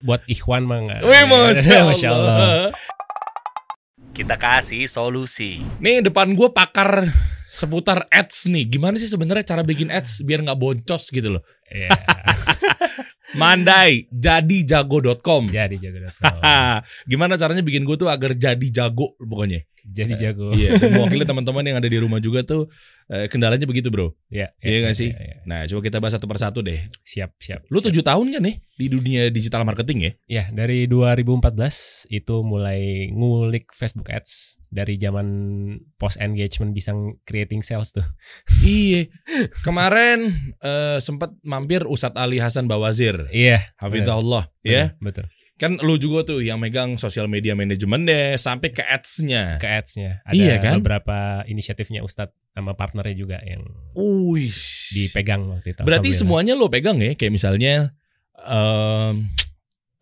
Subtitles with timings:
[0.00, 1.00] buat Ikhwan mah nggak.
[1.04, 1.86] Wih, masya Allah.
[1.92, 2.70] Masya Allah.
[4.16, 5.60] Kita kasih solusi.
[5.80, 7.04] Nih depan gue pakar
[7.52, 8.64] seputar ads nih.
[8.64, 11.42] Gimana sih sebenarnya cara bikin ads biar nggak boncos gitu loh?
[11.68, 11.92] Iya.
[13.40, 15.52] Mandai, jadijago.com.
[15.52, 15.98] Jadi jago
[17.10, 19.66] Gimana caranya bikin gue tuh agar jadi jago pokoknya?
[19.86, 20.50] Jadi jago.
[20.50, 22.66] Iya, mewakili teman-teman yang ada di rumah juga tuh
[23.06, 24.10] eh, kendalanya begitu bro.
[24.26, 24.50] Iya.
[24.58, 25.10] Iya nggak sih?
[25.14, 25.36] iya, iya.
[25.46, 26.90] Nah, coba kita bahas satu persatu deh.
[27.06, 27.60] Siap, siap.
[27.70, 30.12] Lu tujuh tahun kan nih di dunia digital marketing ya?
[30.26, 35.26] Ya, dari 2014 itu mulai ngulik Facebook Ads dari zaman
[35.96, 36.90] post engagement bisa
[37.22, 38.04] creating sales tuh.
[38.66, 39.06] iya.
[39.62, 43.30] Kemarin eh, sempat mampir Ustadz Ali Hasan Bawazir.
[43.30, 44.98] Iya, Hafizahullah ya.
[44.98, 45.30] betul.
[45.56, 49.56] Kan lu juga tuh yang megang sosial media manajemen deh sampai ke ads-nya.
[49.56, 50.84] Ke ads-nya ada Iya kan?
[50.84, 54.52] beberapa inisiatifnya Ustadz sama partnernya juga yang Wih.
[54.92, 55.80] dipegang waktu itu.
[55.80, 57.16] Berarti semuanya lo pegang ya?
[57.16, 57.96] Kayak misalnya
[58.36, 59.32] em,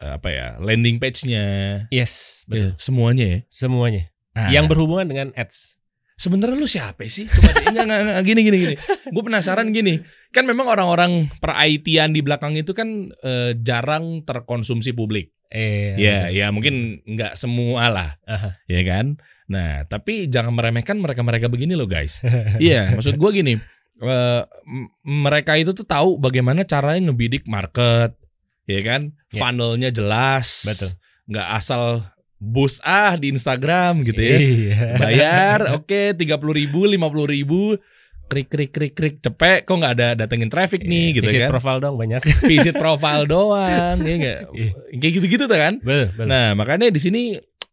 [0.03, 1.45] apa ya landing page-nya,
[1.89, 2.71] Yes, Ya, betul.
[2.77, 3.39] semuanya ya.
[3.47, 4.03] Semuanya.
[4.34, 5.78] Nah, Yang berhubungan dengan ads.
[6.15, 7.27] sebenarnya lu siapa sih?
[7.27, 8.75] Coba enggak, enggak, enggak, gini gini gini.
[9.11, 9.98] Gue penasaran gini.
[10.31, 15.31] Kan memang orang-orang per IT-an di belakang itu kan eh, jarang terkonsumsi publik.
[15.55, 18.58] Eh, Ya, ya mungkin nggak semua lah, Aha.
[18.66, 19.14] ya kan.
[19.47, 22.19] Nah, tapi jangan meremehkan mereka-mereka begini loh guys.
[22.58, 23.55] Iya, maksud gue gini.
[23.94, 24.91] eh, m-
[25.22, 28.19] mereka itu tuh tahu bagaimana caranya ngebidik market,
[28.66, 29.14] ya kan?
[29.30, 29.38] Ya.
[29.38, 30.66] Funnelnya jelas.
[30.66, 30.91] Betul.
[31.25, 32.02] Nggak asal
[32.36, 34.36] boost ah di Instagram gitu ya.
[34.36, 34.77] Iya.
[34.98, 37.78] bayar oke tiga puluh ribu lima puluh ribu
[38.25, 41.50] krik krik krik krik cepet kok nggak ada datengin traffic nih Iya, gitu visit kan
[41.50, 42.20] profile dong banyak.
[42.50, 44.70] visit profile doang ya nggak Iya.
[44.97, 46.27] kayak gitu gitu tuh kan betul, betul.
[46.27, 47.22] nah makanya di sini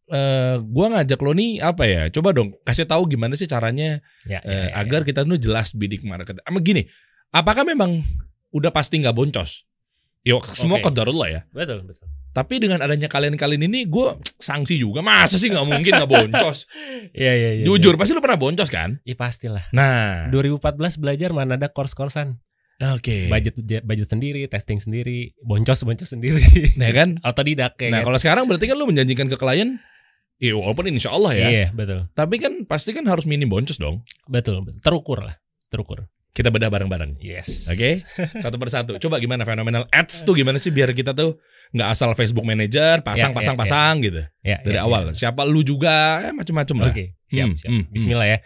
[0.07, 4.37] eh gua ngajak lo nih apa ya coba dong kasih tahu gimana sih caranya ya,
[4.37, 4.75] eh, ya, ya.
[4.77, 6.83] agar kita tuh jelas bidik market ama gini
[7.29, 8.03] apakah memang
[8.51, 9.63] udah pasti nggak boncos
[10.21, 10.85] Yo, semua Oke.
[10.85, 11.41] qadarullah ya.
[11.49, 12.05] betul, betul.
[12.31, 15.03] Tapi dengan adanya kalian-kalian ini, gue sanksi juga.
[15.03, 16.63] Masa sih nggak mungkin nggak boncos?
[17.11, 17.63] Iya, iya, iya.
[17.67, 19.03] Jujur, pasti lu pernah boncos kan?
[19.03, 19.67] Iya pastilah.
[19.75, 22.39] Nah, 2014 belajar mana ada course-coursean.
[22.95, 23.27] Oke.
[23.27, 23.53] Budget
[23.83, 26.41] budget sendiri, testing sendiri, boncos-boncos sendiri.
[26.79, 27.19] Nah kan.
[27.27, 28.07] Otodidak kayak Nah gitu.
[28.09, 29.77] kalau sekarang berarti kan lu menjanjikan ke klien,
[30.39, 31.47] ya walaupun insya Allah ya.
[31.51, 32.07] Iya, betul.
[32.15, 34.01] Tapi kan pasti kan harus minim boncos dong.
[34.25, 34.79] Betul, betul.
[34.81, 35.35] Terukur lah,
[35.67, 36.07] terukur.
[36.31, 37.19] Kita bedah bareng-bareng.
[37.19, 37.67] Yes.
[37.67, 37.99] Oke,
[38.39, 38.95] satu persatu.
[38.97, 41.35] Coba gimana fenomenal ads tuh gimana sih biar kita tuh
[41.71, 45.11] nggak asal Facebook Manager pasang Ya, ya, pasang pasang gitu Ya, dari ya, awal.
[45.11, 45.27] ya.
[45.27, 46.91] Siapa lu juga, eh, macem-macem lah.
[46.91, 47.71] Oke, siap, Hmm, siap.
[47.71, 48.37] hmm, Bismillah ya.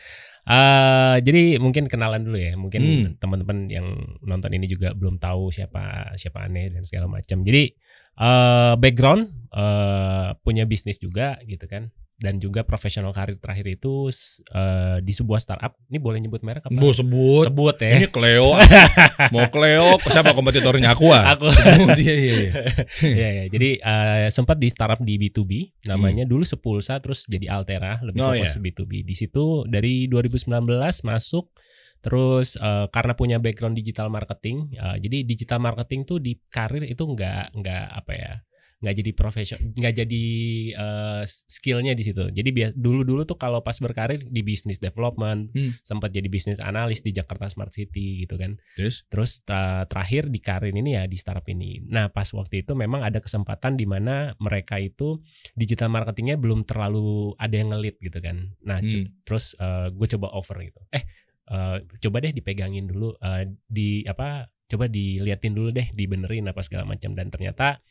[0.45, 2.53] Eh, jadi mungkin kenalan dulu ya.
[2.53, 3.05] Mungkin Hmm.
[3.17, 3.85] teman-teman yang
[4.21, 7.41] nonton ini juga belum tahu siapa siapa aneh dan segala macam.
[7.41, 7.69] Jadi
[8.15, 11.89] eh background eh punya bisnis juga gitu kan.
[12.15, 14.07] Dan juga profesional karir terakhir itu
[14.55, 15.75] eh di sebuah startup.
[15.91, 16.71] Ini boleh nyebut merek apa?
[16.71, 17.43] Bu sebut.
[17.51, 17.99] Sebut ya.
[17.99, 18.55] Ini Cleo.
[19.35, 21.35] Mau Cleo, siapa kompetitornya aku ah?
[21.35, 21.51] Aku.
[21.51, 22.51] Sebut, iya, iya, iya.
[23.19, 23.45] Iya, iya.
[23.51, 28.31] Jadi eh, sempat di startup di B2B, namanya dulu Sepulsa terus jadi Altera, lebih Hmm.
[28.31, 28.63] Oh, fokus iya.
[28.63, 28.91] B2B.
[29.03, 30.47] Di situ dari 2019
[31.03, 31.51] masuk
[31.99, 37.03] terus eh, karena punya background digital marketing, eh, jadi digital marketing tuh di karir itu
[37.03, 38.33] nggak nggak apa ya
[38.83, 40.25] nggak jadi profesional nggak jadi
[40.75, 45.71] eh, skillnya di situ jadi dulu dulu tuh kalau pas berkarir di bisnis development Hmm.
[45.83, 49.07] sempat jadi bisnis analis di Jakarta Smart City gitu kan Terus?
[49.07, 51.79] Terus uh, terakhir di karir ini ya di startup ini.
[51.87, 55.21] Nah pas waktu itu memang ada kesempatan di mana mereka itu
[55.55, 58.51] digital marketingnya belum terlalu ada yang ngelit gitu kan.
[58.65, 59.07] Nah Hmm.
[59.23, 59.55] terus
[59.95, 60.81] gue coba over gitu.
[60.91, 61.03] Eh
[61.49, 64.49] uh, coba deh dipegangin dulu uh, di apa?
[64.65, 67.85] Coba diliatin dulu deh, dibenerin apa segala macam dan ternyata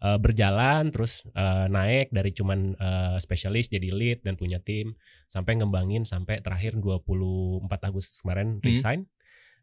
[0.00, 4.94] uh, berjalan terus uh, naik dari cuman uh, spesialis jadi lead dan punya tim
[5.26, 8.64] sampai ngembangin sampai terakhir 24 Agustus kemarin Hmm.
[8.64, 9.00] resign.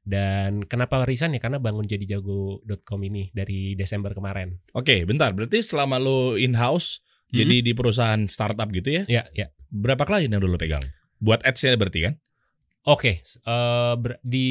[0.05, 4.61] Dan kenapa resign ya karena bangun jadi jago.com ini dari Desember kemarin.
[4.71, 5.33] Oke, bentar.
[5.33, 7.01] Berarti selama lu in-house,
[7.33, 7.41] Hmm.
[7.41, 9.49] jadi di perusahaan startup gitu ya, Ya, ya.
[9.73, 10.85] berapa klien yang dulu pegang?
[11.17, 12.13] Buat ads-nya berarti kan?
[12.85, 14.47] Oke, eh, ber- di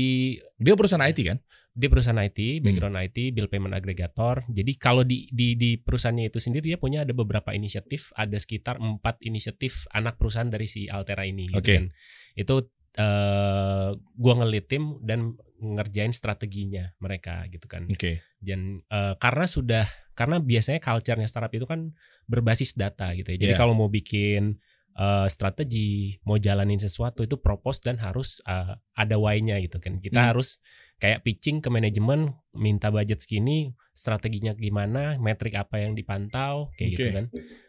[0.58, 1.38] Dia perusahaan IT kan?
[1.74, 2.62] Di perusahaan IT, Hmm.
[2.62, 4.46] background IT, bill payment aggregator.
[4.46, 8.78] Jadi kalau di di di perusahaannya itu sendiri dia punya ada beberapa inisiatif, ada sekitar
[8.78, 11.50] empat inisiatif anak perusahaan dari si Altera ini.
[11.50, 11.74] Gitu Oke.
[11.74, 11.86] kan.
[12.32, 12.54] Itu
[12.94, 17.90] eh gua ngelit tim dan ngerjain strateginya mereka gitu kan.
[17.90, 18.22] Oke.
[18.38, 21.90] dan eh, karena sudah karena biasanya culture-nya startup itu kan
[22.24, 23.38] berbasis data gitu ya.
[23.40, 23.58] Jadi Iya.
[23.58, 24.62] kalau mau bikin
[24.94, 29.98] eh, strategi, mau jalanin sesuatu itu propose dan harus eh, ada why-nya gitu kan.
[29.98, 30.30] Kita Hmm.
[30.30, 30.62] harus
[30.98, 37.02] kayak pitching ke manajemen, minta budget segini, strateginya gimana, metrik apa yang dipantau kayak gitu
[37.04, 37.14] Oke.
[37.14, 37.24] kan.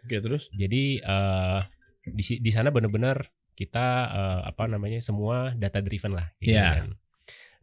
[0.06, 0.44] Oke, terus?
[0.54, 1.60] Jadi eh,
[2.06, 6.28] di di sana benar-benar kita eh, apa namanya semua data driven lah.
[6.38, 6.86] Gitu Iya.
[6.86, 6.90] kan.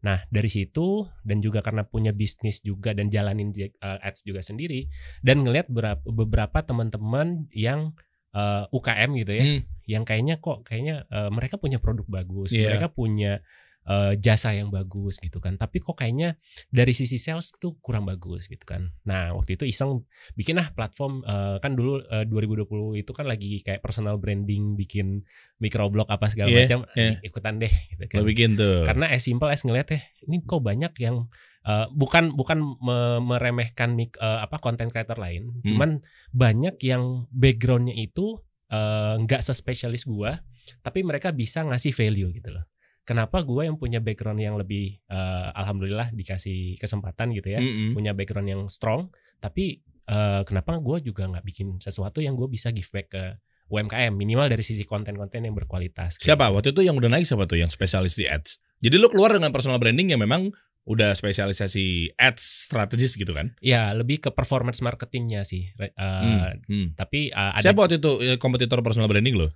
[0.03, 4.91] Nah dari situ dan juga karena punya bisnis juga dan jalanin uh, ads juga sendiri
[5.23, 7.95] dan ngelihat beberapa, beberapa teman-teman yang
[8.35, 9.61] uh, UKM gitu ya, Hmm.
[9.87, 12.75] yang kayaknya kok kayaknya uh, mereka punya produk bagus, Iya.
[12.75, 13.47] mereka punya
[13.85, 15.55] uh, jasa yang bagus gitu kan.
[15.55, 16.35] Tapi kok kayaknya
[16.69, 18.91] dari sisi sales tuh kurang bagus gitu kan.
[19.03, 20.03] Nah waktu itu iseng
[20.33, 22.67] bikin ah platform uh, kan dulu uh, 2020
[22.99, 25.23] itu kan lagi kayak personal branding, bikin
[25.57, 27.23] microblog apa segala Iya, macam, iya.
[27.23, 28.83] ikutan deh gitu kan Lo bikin tuh.
[28.83, 31.31] karena as simple as ngeliat ya ini kok banyak yang
[31.63, 35.67] uh, bukan bukan me- meremehkan mik- uh, apa content creator lain Hmm.
[35.71, 35.91] cuman
[36.35, 38.43] banyak yang backgroundnya itu
[38.75, 40.43] uh, nggak sespesialis gua
[40.83, 42.67] tapi mereka bisa ngasih value gitu loh
[43.03, 47.95] kenapa gua yang punya background yang lebih uh, alhamdulillah dikasih kesempatan gitu ya Mm-mm.
[47.95, 49.11] punya background yang strong
[49.43, 53.25] tapi uh, kenapa gua juga nggak bikin sesuatu yang gue bisa give back ke
[53.73, 56.53] UMKM minimal dari sisi konten-konten yang berkualitas kayak Siapa?
[56.53, 58.61] Waktu itu yang udah naik siapa tuh yang spesialis di ads?
[58.85, 60.53] Jadi lu keluar dengan personal branding yang memang
[60.85, 63.57] udah spesialisasi ads strategis gitu kan?
[63.65, 65.73] Ya lebih ke performance marketingnya sih.
[65.79, 66.87] Uh, Hmm, hmm.
[67.01, 69.49] Tapi uh, ada Siapa waktu itu kompetitor personal branding lo?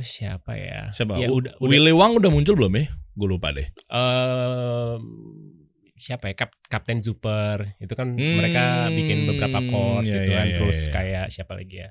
[0.00, 0.88] Eh, siapa ya?
[0.90, 1.14] Siapa?
[1.14, 2.86] Ya, udah, udah Willy Wang udah muncul belum ya?
[3.12, 3.68] Gue lupa deh.
[3.68, 4.94] eh,
[5.94, 6.34] siapa ya?
[6.34, 10.46] Kap Kapten Super itu kan Hmm, mereka bikin beberapa course ya, gitu kan.
[10.46, 10.90] ya, Terus ya.
[10.90, 11.90] kayak siapa lagi ya?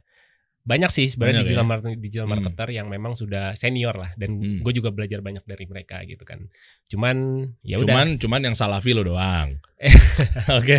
[0.59, 1.95] Banyak sih sebenarnya digital ya?
[1.95, 2.33] digital Hmm.
[2.35, 4.59] marketer yang memang sudah senior lah dan Hmm.
[4.59, 6.45] gue juga belajar banyak dari mereka gitu kan.
[6.85, 9.61] Cuman ya udah cuman cuman yang salafi lo doang.
[10.59, 10.77] Oke.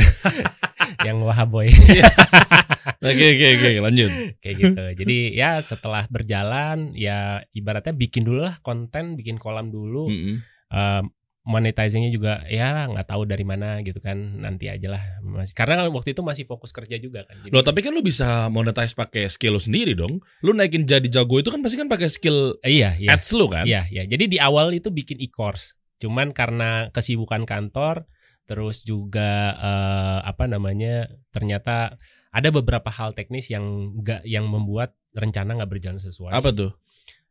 [1.02, 1.68] Yang wahaboy
[3.00, 4.10] Oke oke oke lanjut.
[4.44, 4.82] kayak gitu.
[5.04, 10.08] Jadi ya setelah berjalan ya ibaratnya bikin dulu lah konten, bikin kolam dulu.
[10.08, 10.36] Mm-mm.
[10.70, 11.02] Eh,
[11.40, 15.88] monetizingnya juga ya nggak tahu dari mana gitu kan nanti aja lah masih karena kan
[15.88, 19.24] waktu itu masih fokus kerja juga kan jadi Loh tapi kan lu bisa monetize pakai
[19.26, 20.20] skill lu sendiri dong.
[20.44, 23.48] Lu naikin jadi jago itu kan pasti kan pakai skill Eh, iya iya ads lu
[23.48, 23.64] kan?
[23.64, 28.04] iya iya jadi di awal itu bikin e-course cuman karena kesibukan kantor
[28.48, 31.96] terus juga eh, apa namanya ternyata
[32.30, 36.70] ada beberapa hal teknis yang nggak yang membuat rencana nggak berjalan sesuai Apa tuh?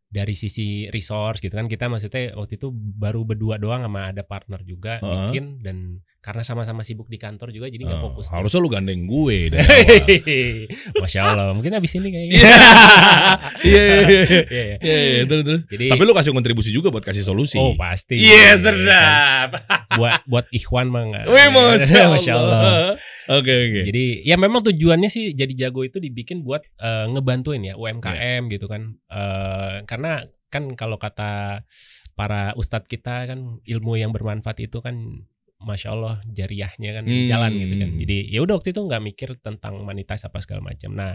[0.09, 4.57] Dari sisi resource gitu kan kita maksudnya waktu itu baru berdua doang sama ada partner
[4.61, 5.29] juga Heeh.
[5.29, 5.77] bikin dan
[6.19, 9.63] karena sama-sama sibuk di kantor juga jadi nggak Oh, fokus harusnya lu gandeng gue dari
[9.63, 10.99] awal.
[10.99, 12.49] Masya Allah mungkin abis ini kayaknya Iya.
[13.63, 14.75] Iya iya iya.
[14.81, 15.21] Iya, iya.
[15.23, 15.61] Terus terus.
[15.69, 17.55] Tapi lu kasih kontribusi juga buat kasih solusi.
[17.55, 19.49] oh pasti Iya Kan sedap.
[19.93, 22.11] buat buat ikhwan mah Wih masya Allah.
[22.11, 22.61] Masya Allah.
[23.29, 23.81] Oke oke.
[23.85, 28.65] Jadi ya memang tujuannya sih jadi jago itu dibikin buat eh, ngebantuin ya UMKM gitu
[28.65, 28.97] kan.
[29.05, 31.61] Eh, karena kan kalau kata
[32.17, 35.23] para ustadz kita kan ilmu yang bermanfaat itu kan
[35.61, 37.27] masya Allah jariahnya kan Hmm.
[37.29, 37.89] jalan gitu kan.
[38.01, 40.97] Jadi ya udah waktu itu nggak mikir tentang monetize apa segala macam.
[40.97, 41.13] Nah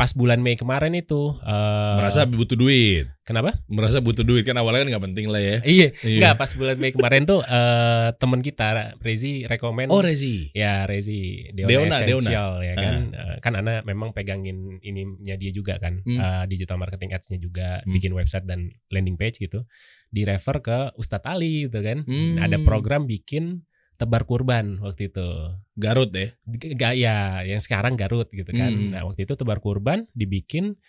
[0.00, 3.04] pas bulan Mei kemarin itu eh, Merasa butuh duit.
[3.20, 3.60] kenapa?
[3.68, 5.56] Merasa butuh duit kan awalnya kan nggak penting lah ya.
[5.60, 6.18] Iya, Iya.
[6.18, 10.48] nggak pas bulan Mei kemarin tuh eh temen kita Rezi rekomen Oh Rezi.
[10.50, 15.76] Ya Rezi Deona, Deona, Essential ya kan Eh, kan Ana memang pegangin ininya dia juga
[15.76, 16.16] kan Hmm.
[16.16, 17.92] eh, digital marketing ads-nya juga Hmm.
[17.92, 19.68] bikin website dan landing page gitu
[20.08, 22.40] di refer ke Ustadz Ali gitu kan Hmm.
[22.40, 23.68] ada program bikin
[24.00, 25.28] tebar kurban waktu itu.
[25.76, 26.32] Garut ya.
[26.72, 28.72] gak ya yang sekarang Garut gitu kan.
[28.72, 28.96] Hmm.
[28.96, 30.80] nah waktu itu tebar kurban dibikin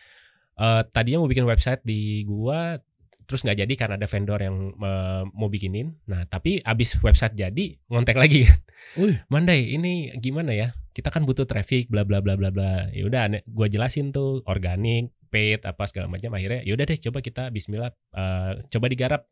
[0.56, 2.80] eh, tadinya mau bikin website di gua
[3.28, 5.92] terus nggak jadi karena ada vendor yang eh, mau bikinin.
[6.08, 8.48] Nah tapi abis website jadi ngontek lagi.
[8.48, 8.60] Kan
[9.04, 9.20] Wih.
[9.28, 10.72] Mandai ini gimana ya?
[10.96, 12.88] Kita kan butuh traffic bla bla bla bla bla.
[12.96, 16.32] Ya udah gua jelasin tuh organik paid apa segala macam.
[16.32, 19.28] Akhirnya ya udah deh coba kita Bismillah eh, coba digarap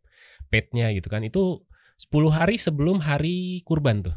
[0.51, 1.23] paidnya gitu kan.
[1.23, 1.63] Itu
[1.99, 4.15] 10 hari sebelum hari kurban tuh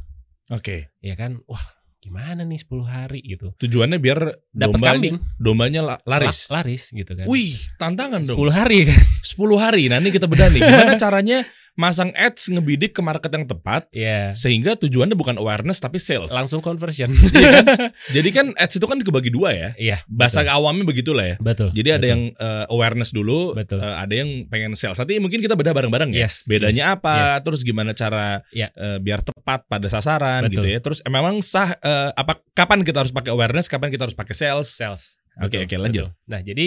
[0.49, 0.95] Oke.
[0.99, 1.63] ya kan wah
[1.99, 4.19] gimana nih 10 hari gitu Tujuannya biar
[4.51, 6.47] dapat kambing dombanya la- laris.
[6.47, 8.51] La- laris gitu kan Wih, tantangan 10 dong.
[8.51, 9.87] hari kan 10 hari.
[9.87, 10.59] Nah, ini kita bedah nih.
[10.61, 15.97] Gimana caranya masang ads ngebidik ke market yang tepat ya sehingga tujuannya bukan awareness tapi
[15.97, 16.29] sales.
[16.31, 17.65] langsung conversion Iya kan?
[18.13, 19.69] Jadi kan ads itu kan dibagi dua ya.
[19.75, 21.37] iya Bahasa awamnya begitulah ya.
[21.39, 22.11] betul Jadi ada betul.
[22.11, 23.81] yang eh, awareness dulu, Betul.
[23.81, 24.97] eh, ada yang pengen sales.
[24.97, 26.29] Nanti mungkin kita bedah bareng-bareng ya.
[26.29, 27.15] Yes, Bedanya yes, apa?
[27.17, 27.41] yes.
[27.43, 28.69] Terus gimana cara Ya.
[28.73, 30.61] eh, biar tepat pada sasaran Betul.
[30.61, 30.79] gitu ya.
[30.79, 34.37] Terus eh, memang sah eh, apa kapan kita harus pakai awareness, kapan kita harus pakai
[34.37, 34.69] sales?
[34.69, 36.07] sales Oke, Betul, oke, lanjut.
[36.07, 36.29] betul.
[36.29, 36.67] nah jadi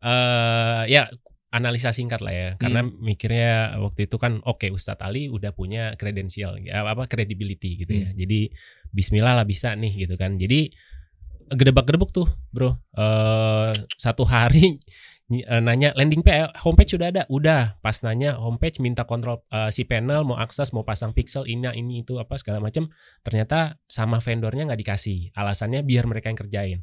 [0.00, 1.02] eh ya
[1.50, 2.48] analisa singkat lah ya.
[2.56, 2.94] Karena Hmm.
[2.96, 8.02] mikirnya waktu itu kan oke Ustadz Ali udah punya kredensial ya apa credibility gitu Hmm.
[8.06, 8.40] ya jadi
[8.90, 10.34] Bismillah lah bisa nih gitu kan.
[10.34, 10.70] Jadi
[11.50, 12.78] gedebak-gedebuk tuh bro.
[12.94, 14.78] Eh satu hari
[15.30, 17.22] eh, nanya landing page homepage sudah ada?
[17.26, 17.78] Udah.
[17.78, 22.02] Pas nanya homepage minta kontrol eh, si panel mau akses mau pasang pixel ini ini
[22.02, 22.86] itu apa segala macam
[23.20, 25.34] ternyata sama vendornya nggak dikasih.
[25.34, 26.80] Alasannya biar mereka yang kerjain.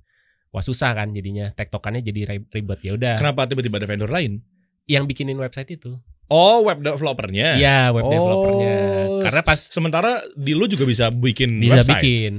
[0.51, 1.51] Wah susah kan jadinya.
[1.51, 2.79] Tektokannya jadi ri- ribet.
[2.81, 3.15] Ya udah.
[3.15, 4.43] Kenapa tiba-tiba ada vendor lain?
[4.88, 7.56] Yang bikinin website itu Oh, web developernya.
[7.56, 8.75] Iya, web Oh, developernya.
[9.24, 12.03] Karena pas sementara di lu juga bisa bikin bisa website.
[12.03, 12.34] bikin.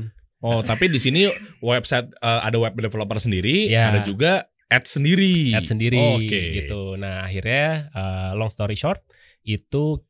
[0.44, 1.24] Oh, tapi di sini
[1.58, 3.88] website eh, ada web developer sendiri, Ya.
[3.88, 5.56] ada juga ads sendiri.
[5.56, 6.42] ad sendiri Oke.
[6.60, 7.00] gitu.
[7.00, 9.00] Nah akhirnya uh, long story short
[9.40, 10.04] itu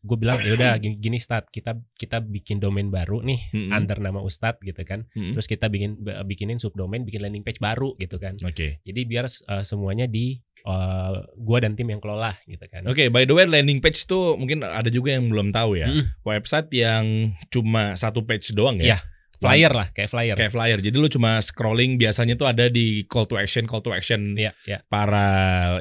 [0.00, 3.68] gue bilang ya udah gini, gini start kita kita bikin domain baru nih Mm-mm.
[3.68, 5.04] under nama Ustadz gitu kan.
[5.12, 5.34] Mm.
[5.36, 8.38] Terus kita bikin bikinin subdomain, bikin landing page baru gitu kan.
[8.40, 8.78] Oke.
[8.80, 12.82] Jadi biar uh, semuanya di uh, gua dan tim yang kelola gitu kan.
[12.84, 15.88] Oke, by the way landing page tuh mungkin ada juga yang belum tahu ya.
[15.88, 18.98] Mm, Website yang cuma satu page doang ya.
[18.98, 18.98] Iya.
[19.40, 20.36] Flyer lah kayak flyer.
[20.36, 20.78] Kayak flyer.
[20.80, 24.52] Jadi lu cuma scrolling biasanya tuh ada di call to action call to action Iya,
[24.64, 24.78] iya.
[24.88, 25.28] para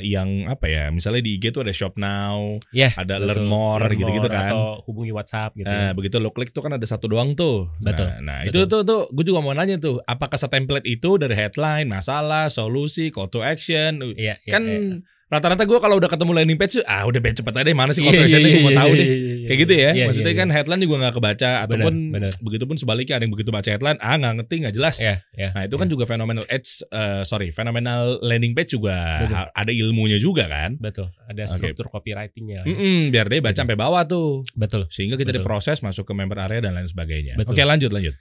[0.03, 0.83] yang apa ya?
[0.91, 3.27] Misalnya di IG tuh ada shop now, Iya, ada betul.
[3.31, 4.51] learn more Learn gitu-gitu more kan.
[4.51, 5.67] Atau hubungi WhatsApp gitu.
[5.71, 7.71] Nah, begitu lo klik tuh kan ada satu doang tuh.
[7.79, 8.51] Betul, Nah, nah betul.
[8.51, 13.09] itu tuh tuh gue juga mau nanya tuh, apakah setemplate itu dari headline, masalah, solusi,
[13.09, 14.03] call to action?
[14.15, 14.99] Iya, iya, kan iya.
[15.25, 18.05] Rata-rata gue kalau udah ketemu landing page ah udah ben cepet aja deh mana sih
[18.05, 19.07] call to Iya, actionnya iya, gue mau tahu iya, deh.
[19.09, 19.89] iya, iya, Kayak gitu ya.
[20.05, 22.31] Maksudnya kan headline juga nggak kebaca ataupun benar.
[22.41, 24.95] begitu pun sebaliknya ada yang begitu baca headline ah nggak ngerti nggak jelas.
[25.01, 29.45] Nah itu kan juga phenomenal ads, eh, sorry, phenomenal landing page juga Betul.
[29.49, 30.77] ada ilmunya juga kan.
[30.77, 31.09] betul.
[31.25, 32.61] Ada struktur copywritingnya.
[32.61, 32.67] lah.
[32.69, 33.61] Mm-mm, biar dia baca Betul.
[33.65, 34.85] sampai bawah tuh, Betul.
[34.89, 35.41] sehingga kita Betul.
[35.41, 37.33] diproses masuk ke member area dan lain sebagainya.
[37.33, 37.53] Betul.
[37.53, 38.13] Oke lanjut lanjut.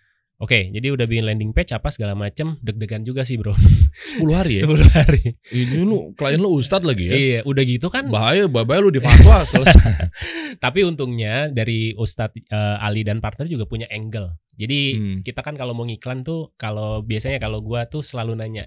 [0.43, 3.55] Oke, jadi udah bikin landing page apa segala macem, deg-degan juga sih bro.
[3.55, 4.67] 10 hari ya.
[4.67, 5.23] 10 hari.
[5.47, 7.15] Ini lu klien lu ustad lagi ya.
[7.15, 8.11] Iya, udah gitu kan.
[8.11, 10.11] Bahaya, bahaya lu di fatwa selesai.
[10.65, 14.35] Tapi untungnya dari Ustadz eh, Ali dan partner juga punya angle.
[14.55, 15.19] Jadi Hmm.
[15.23, 18.67] kita kan kalau mau ngiklan tuh, kalau biasanya kalau gua tuh selalu nanya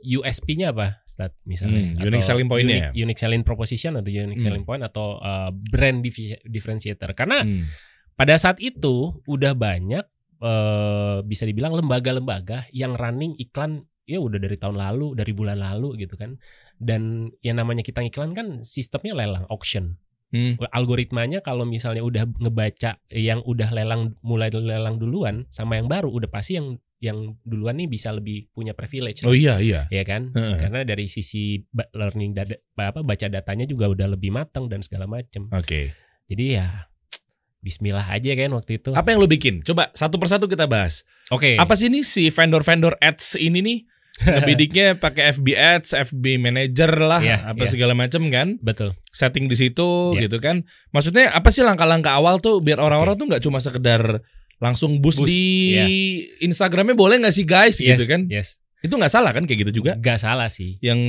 [0.00, 1.92] USP-nya apa, Ustadz misalnya.
[1.92, 4.46] Hmm, unique selling point-nya unique, unique selling proposition atau unique Hmm.
[4.48, 6.00] selling point atau eh, brand
[6.42, 7.12] differentiator.
[7.12, 7.68] Karena Hmm.
[8.12, 10.04] pada saat itu udah banyak
[10.42, 16.02] eh, bisa dibilang lembaga-lembaga yang running iklan ya udah dari tahun lalu, dari bulan lalu
[16.02, 16.36] gitu kan.
[16.76, 19.96] Dan yang namanya kita iklan kan sistemnya lelang auction.
[20.32, 20.56] Hmm.
[20.72, 26.32] Algoritmanya kalau misalnya udah ngebaca yang udah lelang mulai lelang duluan sama yang baru udah
[26.32, 29.26] pasti yang yang duluan nih bisa lebih punya privilege.
[29.26, 29.90] Oh iya iya.
[29.92, 30.32] Ya kan?
[30.32, 30.56] Heeh.
[30.56, 35.50] Karena dari sisi learning data, apa baca datanya juga udah lebih matang dan segala macem.
[35.52, 35.92] Oke.
[36.30, 36.91] Jadi ya
[37.62, 38.90] Bismillah aja kan waktu itu.
[38.90, 39.62] Apa yang lu bikin?
[39.62, 41.06] Coba satu persatu kita bahas.
[41.30, 41.54] Oke.
[41.54, 43.78] Apa sih nih si vendor-vendor ads ini nih?
[44.20, 47.70] Ngebidiknya pakai FB Ads, FB Manager lah, Iya, apa iya.
[47.70, 48.60] segala macam kan?
[48.60, 48.92] Betul.
[49.08, 50.28] Setting di situ Iya.
[50.28, 50.68] gitu kan?
[50.92, 54.20] Maksudnya apa sih langkah-langkah awal tuh biar orang-orang tuh nggak cuma sekedar
[54.60, 55.42] langsung boost, Boost, di
[55.74, 55.86] iya.
[56.44, 58.20] Instagramnya boleh nggak sih guys gitu Yes, kan?
[58.28, 58.48] Yes.
[58.82, 59.94] Itu nggak salah kan kayak gitu juga?
[59.96, 60.76] Gak salah sih.
[60.82, 61.00] Yang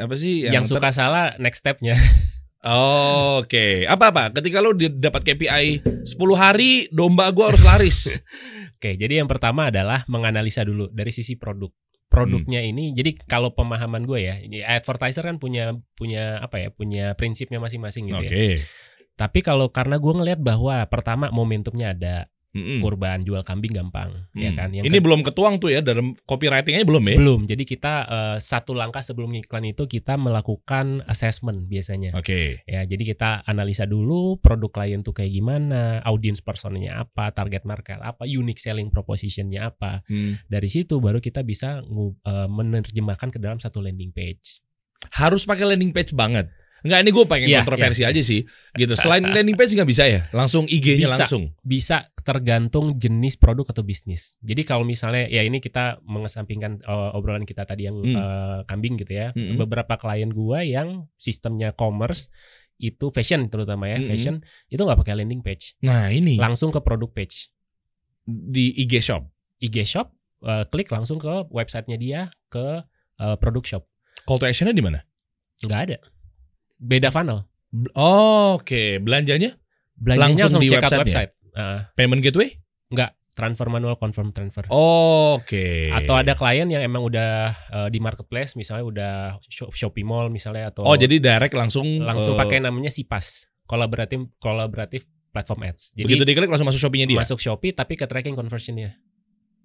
[0.00, 0.48] apa sih?
[0.48, 1.94] Yang, ter- suka salah next stepnya.
[2.66, 4.34] Oh, Oke, apa-apa?
[4.34, 5.66] Ketika di- dapat KPI
[6.02, 7.98] 10 hari, domba gua harus laris.
[8.78, 11.70] Oke, jadi yang pertama adalah menganalisa dulu dari sisi produk.
[12.08, 17.60] Produknya ini, jadi kalau pemahaman gue ya, advertiser kan punya punya apa ya, punya prinsipnya
[17.60, 18.32] masing-masing gitu Oke.
[18.32, 18.64] ya.
[19.12, 22.16] Tapi kalau karena gue ngelihat bahwa pertama momentumnya ada,
[22.58, 22.78] Mm-mm.
[22.82, 24.58] kurban jual kambing gampang, ya Hmm.
[24.58, 24.68] kan.
[24.74, 27.16] Yang Ini belum ketuang tuh ya dalam copywritingnya belum ya?
[27.22, 27.40] belum.
[27.46, 32.18] Jadi kita eh, satu langkah sebelum iklan itu kita melakukan assessment biasanya.
[32.18, 32.66] Oke.
[32.66, 38.02] Ya, jadi kita analisa dulu produk klien tuh kayak gimana, audience personnya apa, target market
[38.02, 40.02] apa, unique selling propositionnya apa.
[40.10, 40.42] Hmm.
[40.50, 44.58] Dari situ baru kita bisa eh, menerjemahkan ke dalam satu landing page.
[45.14, 46.50] Harus pakai landing page banget.
[46.78, 48.46] Enggak, ini gue pengen Iya, kontroversi aja sih.
[48.72, 48.92] Gitu.
[48.94, 50.30] Selain landing page nggak bisa ya?
[50.30, 51.26] Langsung IG-nya Bisa.
[51.26, 51.42] langsung.
[51.58, 54.38] Bisa tergantung jenis produk atau bisnis.
[54.38, 58.14] Jadi kalau misalnya ya ini kita mengesampingkan eh, obrolan kita tadi yang Hmm.
[58.14, 59.30] eh, kambing gitu ya.
[59.32, 59.58] Mm-mm.
[59.58, 62.30] Beberapa klien gua yang sistemnya commerce
[62.76, 64.06] itu fashion terutama ya, Mm-mm.
[64.06, 64.34] fashion
[64.66, 67.50] itu nggak pakai landing page, Nah ini langsung ke produk page.
[68.22, 69.24] di IG shop.
[69.58, 72.84] IG shop, eh, klik langsung ke websitenya dia ke
[73.16, 73.82] eh, produk shop.
[74.22, 75.02] Call to actionnya di mana?
[75.58, 75.96] Nggak ada.
[76.78, 77.44] Beda funnel.
[77.92, 79.58] Oh, Oke, belanjanya
[79.92, 81.02] Belanjanya Langsung langsung, di website-nya?
[81.04, 81.32] website.
[81.52, 82.54] Eh, payment gateway?
[82.88, 84.64] nggak transfer manual confirm transfer.
[84.72, 85.92] Oke.
[85.92, 89.12] Atau ada klien yang emang udah eh, di marketplace misalnya udah
[89.44, 94.24] Shop- Shopee Mall misalnya atau Oh, jadi direct langsung langsung eh, pakai namanya Sipas, kolaboratif
[94.38, 95.92] kolaboratif platform ads.
[95.92, 97.18] Jadi begitu diklik langsung masuk Shopee-nya dia.
[97.20, 98.96] masuk Shopee tapi ke tracking conversionnya.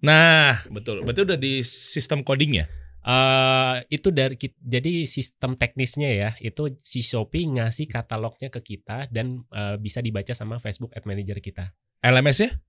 [0.04, 1.00] Nah, betul.
[1.02, 2.68] Berarti udah di sistem codingnya.
[3.04, 9.44] Eh itu dari jadi sistem teknisnya ya itu si Shopee ngasih katalognya ke kita dan
[9.50, 11.76] eh, bisa dibaca sama Facebook Ad Manager kita.
[12.00, 12.60] LMS-nya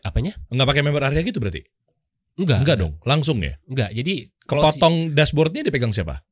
[0.00, 0.38] Apanya?
[0.48, 1.60] nggak pakai member area gitu berarti?
[2.34, 2.62] Enggak.
[2.62, 3.58] Enggak dong, langsung ya.
[3.66, 3.90] Enggak.
[3.90, 6.22] Jadi kalau si- Potong dashboardnya dipegang siapa?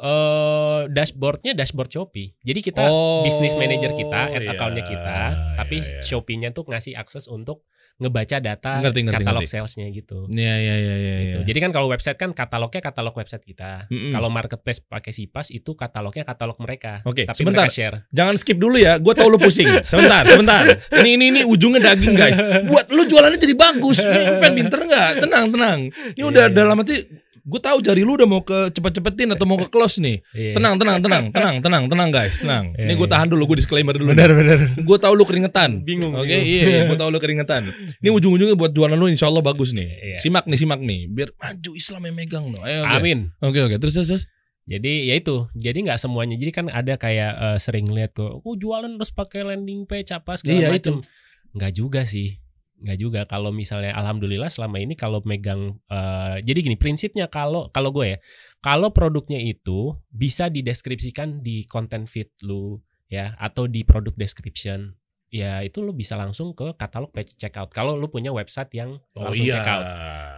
[0.00, 2.32] eh dashboardnya dashboard Shopee.
[2.40, 5.18] Jadi kita Oh, bisnis manager kita, ad iya, accountnya kita,
[5.54, 6.02] tapi iya, iya.
[6.02, 7.68] Shopee-nya tuh ngasih akses untuk
[8.00, 9.52] ngebaca data Ngerti, ngerti, katalog ngerti.
[9.52, 10.24] salesnya gitu.
[10.26, 11.14] Iya iya iya iya.
[11.20, 11.38] Gitu.
[11.38, 11.46] iya.
[11.46, 13.84] Jadi kan kalau website kan katalognya katalog website kita.
[13.86, 14.10] Mm-mm.
[14.10, 17.04] Kalau marketplace pakai Sipas itu katalognya katalog mereka.
[17.04, 17.68] Oke, tapi sebentar.
[17.68, 17.96] mereka share.
[18.10, 19.68] Jangan skip dulu ya, gue tau lu pusing.
[19.90, 20.64] Sebentar, sebentar.
[20.96, 22.36] Ini ini ini ujungnya daging guys.
[22.64, 24.00] Buat lu jualannya jadi bagus.
[24.00, 25.10] Ini pengen pinter nggak?
[25.20, 25.78] Tenang tenang.
[26.16, 26.56] Ini udah Iya.
[26.56, 26.96] dalam hati.
[27.40, 30.20] Gue tahu jari lu udah mau ke cepet-cepetin atau mau ke close nih.
[30.32, 30.52] Iya.
[30.60, 32.36] Tenang tenang tenang tenang tenang tenang guys.
[32.40, 32.76] Tenang.
[32.76, 33.14] Iya, Ini gue iya.
[33.16, 33.42] tahan dulu.
[33.50, 34.12] Gue disclaimer dulu.
[34.12, 34.58] Benar benar.
[34.80, 35.82] Gue tahu lu keringetan.
[35.82, 36.44] Bingung, Oke, bingung.
[36.68, 37.62] iya, gue tahu lu keringetan.
[38.00, 39.88] Ini ujung-ujungnya buat jualan lu insya Allah bagus nih.
[39.88, 40.18] Iya.
[40.20, 41.08] Simak nih, simak nih.
[41.08, 42.58] Biar maju Islam yang megang no.
[42.62, 42.94] Ayo, oke.
[42.96, 43.18] Amin.
[43.40, 43.76] Oke, oke.
[43.80, 44.24] Terus, terus, terus.
[44.70, 46.38] Jadi ya itu, jadi nggak semuanya.
[46.38, 50.38] Jadi kan ada kayak eh, sering lihat kok, oh jualan terus pakai landing page apa
[50.38, 51.02] segala Iya, macam.
[51.50, 52.38] Nggak juga sih,
[52.80, 53.20] nggak juga.
[53.28, 58.18] Kalau misalnya, alhamdulillah selama ini kalau megang, eh, jadi gini prinsipnya kalau kalau gue ya,
[58.64, 64.96] kalau produknya itu bisa dideskripsikan di content feed lu ya atau di produk description.
[65.30, 67.70] Ya itu lu bisa langsung ke katalog page checkout.
[67.70, 69.84] Kalau lu punya website yang langsung checkout,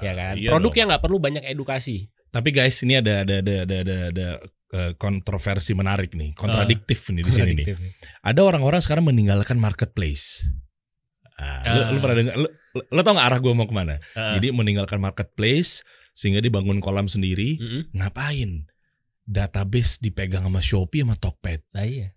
[0.05, 0.35] ya kan.
[0.37, 0.79] Oh Iya Produk dong.
[0.83, 2.13] yang nggak perlu banyak edukasi.
[2.29, 4.27] Tapi guys, ini ada ada ada ada ada, ada,
[4.73, 7.67] eh, kontroversi menarik nih, kontradiktif nih di sini nih.
[8.25, 10.49] Ada orang-orang sekarang meninggalkan marketplace.
[11.43, 12.35] Ah, lu, lu pernah dengar?
[12.39, 13.99] Lu, lu, tau gak arah gue mau ke mana?
[14.15, 14.35] Heeh.
[14.39, 15.83] Jadi meninggalkan marketplace
[16.15, 17.59] sehingga dibangun kolam sendiri.
[17.59, 17.83] Mm-mm.
[17.91, 18.71] Ngapain?
[19.27, 21.67] Database dipegang sama Shopee sama Tokped.
[21.75, 22.15] Nah iya.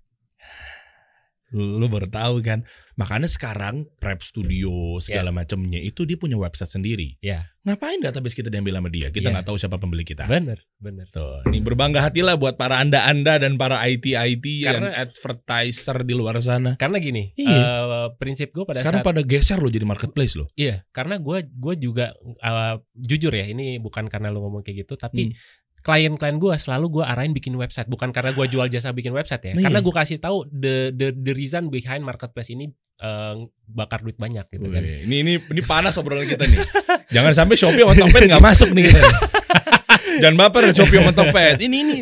[1.56, 2.68] Lu, lu baru tahu kan?
[2.96, 7.16] Makanya sekarang Prep Studio segala macamnya itu dia punya website sendiri.
[7.20, 7.48] Ya.
[7.64, 9.08] Ngapain database kita diambil sama dia?
[9.10, 10.28] Kita nggak tahu siapa pembeli kita.
[10.28, 11.08] Bener, bener.
[11.10, 16.38] Tuh, ini berbangga hatilah buat para anda-anda dan para IT-IT dan Karena- advertiser di luar
[16.40, 16.76] sana.
[16.76, 17.58] Karena gini, Iya.
[17.58, 20.48] eh, prinsip gue pada Sekarang saat pada geser loh jadi marketplace loh.
[20.54, 24.96] iya, karena gue gue juga eh, jujur ya, ini bukan karena lu ngomong kayak gitu,
[24.96, 25.36] tapi Hmm.
[25.86, 29.54] Klien-klien gue selalu gue arahin bikin website, bukan karena gue jual jasa bikin website ya,
[29.54, 29.64] Iya.
[29.64, 33.36] karena gue kasih tahu the the the reason behind marketplace ini eh,
[33.68, 34.82] bakar duit banyak gitu kan.
[34.82, 36.58] Wih, ini ini ini panas obrolan kita nih.
[37.16, 39.02] Jangan sampai Shopee sama Tokped nggak masuk nih kita.
[40.22, 41.58] Jangan baper Shopee sama Tokped.
[41.60, 41.96] Ini ini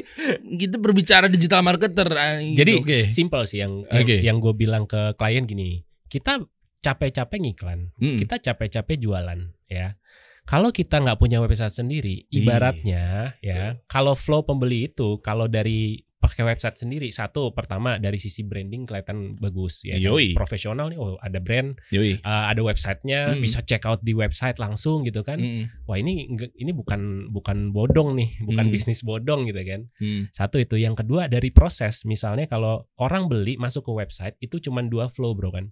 [0.56, 2.08] kita berbicara digital marketer.
[2.10, 2.96] ah, gitu, Jadi oke.
[3.10, 4.16] simple sih yang yang, Oke.
[4.22, 6.40] yang gue bilang ke klien gini, kita
[6.80, 8.18] capek-capek ngiklan, Mm.
[8.18, 9.96] kita capek-capek jualan ya.
[10.44, 12.36] Kalau kita nggak punya website sendiri, Iya.
[12.44, 13.04] ibaratnya
[13.40, 18.88] ya, kalau flow pembeli itu kalau dari pakai website sendiri, satu pertama dari sisi branding
[18.88, 20.08] kelihatan bagus ya, kan?
[20.08, 20.32] Yoi.
[20.32, 22.24] profesional nih, oh ada brand, Yoi.
[22.24, 23.44] uh, ada websitenya, Mm.
[23.44, 25.36] bisa check out di website langsung gitu kan.
[25.36, 28.74] Mm, Wah ini ini bukan bukan bodong nih, bukan Mm.
[28.74, 29.82] bisnis bodong gitu kan.
[30.00, 30.32] mm.
[30.32, 32.08] Satu itu, yang kedua dari proses.
[32.08, 35.68] Misalnya kalau orang beli masuk ke website itu cuma dua flow bro kan.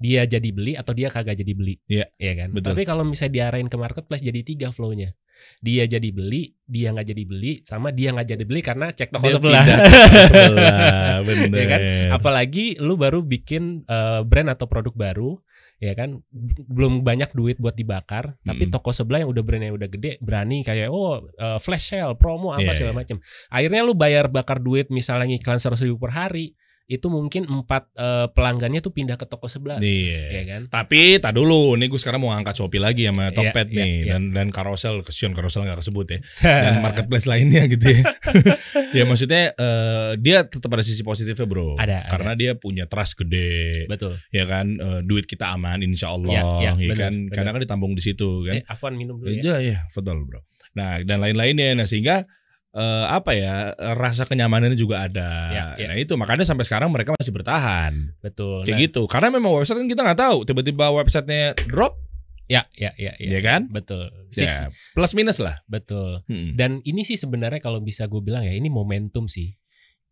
[0.00, 1.78] Dia jadi beli atau dia kagak jadi beli.
[1.86, 2.48] Iya, Iya kan.
[2.50, 2.72] betul.
[2.72, 5.14] Tapi kalau misalnya diarahin ke marketplace jadi tiga flownya.
[5.58, 9.26] Dia jadi beli, dia nggak jadi beli, sama dia nggak jadi beli karena cek toko
[9.26, 9.64] Dia sebelah.
[9.64, 11.58] sebelah, bener.
[11.60, 11.80] Ya kan?
[12.14, 15.30] Apalagi lu baru bikin eh, brand atau produk baru,
[15.80, 16.20] ya kan
[16.68, 18.74] belum banyak duit buat dibakar, tapi Mm-mm.
[18.74, 22.68] toko sebelah yang udah brandnya udah gede berani kayak oh eh, flash sale, promo apa
[22.68, 23.00] Iya, segala iya.
[23.00, 23.16] macam.
[23.48, 26.52] Akhirnya lu bayar bakar duit misalnya ngiklan 100 ribu per hari,
[26.90, 30.22] itu mungkin empat eh, pelanggannya tuh pindah ke toko sebelah, Iya.
[30.34, 30.62] ya kan?
[30.66, 33.92] Tapi tak dulu, nih gue sekarang mau angkat Shopee lagi sama Iya, Tokped iya, nih
[33.94, 34.10] iya.
[34.10, 36.18] dan dan Carousel, kesian Carousel nggak kesebut ya.
[36.66, 38.02] Dan marketplace lainnya gitu ya.
[38.98, 41.78] ya maksudnya eh, dia tetap ada sisi positifnya bro.
[41.78, 42.10] Ada, ada.
[42.10, 44.18] Karena dia punya trust gede, Betul.
[44.34, 44.66] ya kan.
[44.74, 47.14] Eh, duit kita aman, insya Allah, Iya, iya, ya kan.
[47.14, 47.32] benar.
[47.38, 48.58] Karena kan ditambung di situ kan.
[48.58, 49.38] Eh, Afwan minum dulu ya.
[49.38, 50.42] Iya, iya, betul bro.
[50.74, 52.26] Nah dan lain-lainnya, nah sehingga
[52.70, 53.54] eh, apa ya
[53.94, 55.30] rasa kenyamanannya juga ada.
[55.50, 55.86] Iya, iya.
[55.90, 58.62] Nah itu makanya sampai sekarang mereka masih bertahan Betul.
[58.62, 59.02] kayak Nah, gitu.
[59.06, 61.98] Karena memang website kan kita nggak tahu tiba-tiba websitenya drop,
[62.50, 63.30] Ya, ya, ya, ya.
[63.30, 63.70] ya kan?
[63.70, 64.10] Betul.
[64.34, 65.62] Sis- Ya, plus minus lah.
[65.70, 66.26] Betul.
[66.26, 66.58] Hmm.
[66.58, 69.54] Dan ini sih sebenarnya kalau bisa gue bilang ya ini momentum sih.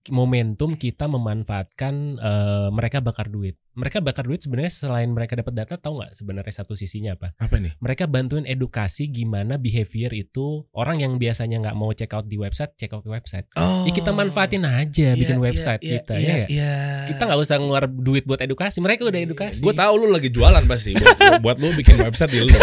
[0.09, 3.59] Momentum kita memanfaatkan eh, mereka bakar duit.
[3.75, 7.31] Mereka bakar duit sebenarnya selain mereka dapat data tahu nggak sebenarnya satu sisinya apa?
[7.37, 7.77] Apa nih?
[7.79, 12.75] Mereka bantuin edukasi gimana behavior itu orang yang biasanya nggak mau check out di website
[12.75, 13.47] check out ke website.
[13.55, 13.85] Oh.
[13.85, 16.25] Ya kita manfaatin aja bikin website kita ya.
[16.25, 16.49] nggak?
[16.51, 16.77] Iya.
[17.07, 18.81] Kita nggak usah ngeluar duit buat edukasi.
[18.81, 19.61] Mereka udah edukasi.
[19.61, 22.51] Gue tahu lu lagi jualan pasti buat, buat lu bikin website di lu.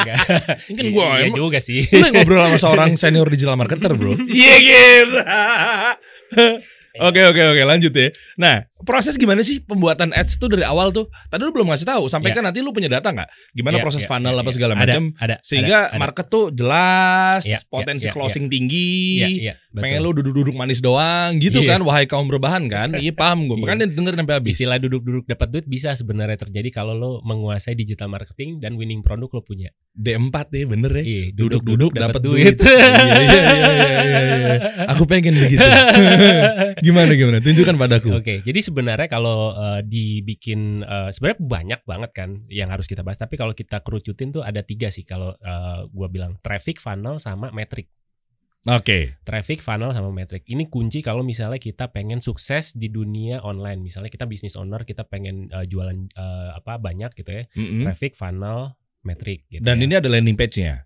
[0.00, 0.16] Enggak.
[0.90, 1.86] Gua Iya emang- juga sih.
[1.86, 4.16] Lu ngobrol sama seorang senior digital marketer, Bro.
[4.26, 5.18] Iya gitu.
[6.98, 8.10] Oke oke oke lanjut ya.
[8.34, 11.06] Nah proses gimana sih pembuatan ads tuh dari awal tuh?
[11.30, 12.10] Tadi lu belum ngasih tahu.
[12.10, 13.54] Sampai kan nanti lu punya data nggak?
[13.54, 14.56] Gimana Iya, proses iya, funnel iya, apa iya.
[14.58, 15.04] segala Ada, macam?
[15.14, 15.36] Ada.
[15.38, 16.00] Sehingga ada, ada.
[16.02, 19.22] market tuh jelas, Iya, iya, potensi iya, closing tinggi.
[19.22, 19.82] Iya, iya, betul.
[19.82, 21.70] Pengen lu duduk-duduk manis doang gitu Yes.
[21.70, 23.62] kan Wahai kaum berbahan kan Iya paham gue Iya.
[23.62, 28.06] Makanya dengerin sampai habis Istilah duduk-duduk dapat duit bisa sebenarnya terjadi kalau lo menguasai digital
[28.06, 29.70] marketing dan winning produk lo punya.
[29.90, 32.54] D4 deh bener ya Iya, Duduk-duduk dapat duit.
[32.56, 34.54] Iya, iya, iya, iya, iya, iya.
[34.90, 35.62] Aku pengen begitu
[36.86, 37.38] Gimana gimana?
[37.38, 38.08] Tunjukkan padaku.
[38.14, 43.18] Oke, jadi sebenarnya kalau eh, dibikin eh, sebenarnya banyak banget kan yang harus kita bahas.
[43.18, 45.04] Tapi kalau kita kerucutin tuh ada tiga sih.
[45.04, 47.86] Kalau eh, gua bilang traffic, funnel, sama metric.
[48.68, 49.16] Oke.
[49.24, 50.44] Traffic, funnel, sama metric.
[50.44, 53.80] Ini kunci kalau misalnya kita pengen sukses di dunia online.
[53.80, 57.48] Misalnya kita business owner, kita pengen eh, jualan eh, apa banyak gitu ya.
[57.56, 57.88] Mm-mm.
[57.88, 59.48] Traffic, funnel, metric.
[59.48, 59.84] Gitu Dan ya.
[59.88, 60.84] ini ada landing page-nya.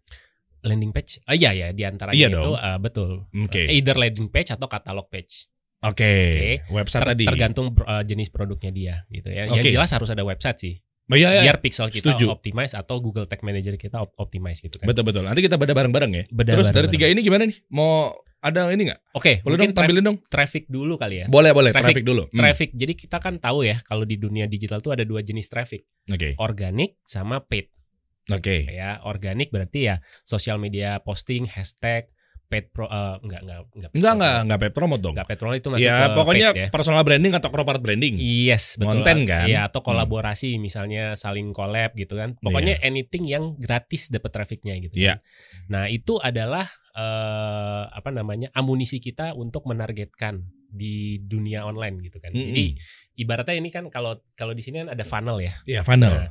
[0.65, 1.21] landing page.
[1.29, 3.11] Ah iya ya, di antaranya Iya itu eh, betul.
[3.37, 3.69] Oke.
[3.69, 5.51] Either landing page atau katalog page.
[5.85, 6.65] Oke.
[6.73, 7.25] Website Ter- tadi.
[7.29, 9.45] tergantung uh, jenis produknya dia gitu ya.
[9.45, 9.75] Yang Oke.
[9.77, 10.75] jelas harus ada website sih.
[11.05, 11.43] Oh, iya, iya.
[11.45, 12.33] Biar pixel kita Setuju.
[12.33, 14.89] optimize atau Google Tag Manager kita op- optimize gitu kan.
[14.89, 15.23] Betul betul.
[15.23, 16.25] Nanti kita beda bareng-bareng ya.
[16.33, 16.93] Beda Terus dari bareng-bareng.
[16.97, 17.59] tiga ini gimana nih?
[17.69, 19.01] Mau ada ini nggak?
[19.13, 20.19] Oke, Boleh mungkin dong tampilin dong.
[20.27, 21.27] traffic dulu kali ya.
[21.29, 21.77] Boleh boleh.
[21.77, 22.01] Traffic.
[22.01, 22.23] Traffic, dulu.
[22.25, 22.39] Hmm.
[22.41, 22.69] Traffic.
[22.73, 26.41] Jadi kita kan tahu ya kalau di dunia digital tuh ada dua jenis traffic, Oke.
[26.41, 27.69] organik sama paid.
[28.27, 28.65] Oke.
[28.67, 32.09] Ya, organik berarti ya sosial media posting, hashtag,
[32.55, 35.15] paid pro eh, enggak enggak enggak Enggak enggak enggak paid promote dong.
[35.19, 36.69] Enggak paid promo itu masuk Ya ke pokoknya paid ya.
[36.71, 38.15] personal branding atau corporate branding.
[38.23, 39.03] Yes, betul.
[39.03, 39.47] Konten kan?
[39.51, 42.39] Iya, atau kolaborasi misalnya saling collab gitu kan.
[42.39, 44.95] Pokoknya anything yang gratis dapat trafficnya gitu.
[44.95, 45.19] Iya.
[45.19, 45.27] kan.
[45.67, 48.55] Nah, itu adalah eh apa namanya?
[48.55, 52.31] amunisi kita untuk menargetkan di dunia online gitu kan.
[52.35, 52.51] Mm-mm.
[52.51, 52.67] Jadi
[53.19, 55.55] ibaratnya ini kan kalau kalau di sini kan ada funnel ya.
[55.67, 56.15] Iya funnel.
[56.15, 56.31] Nah,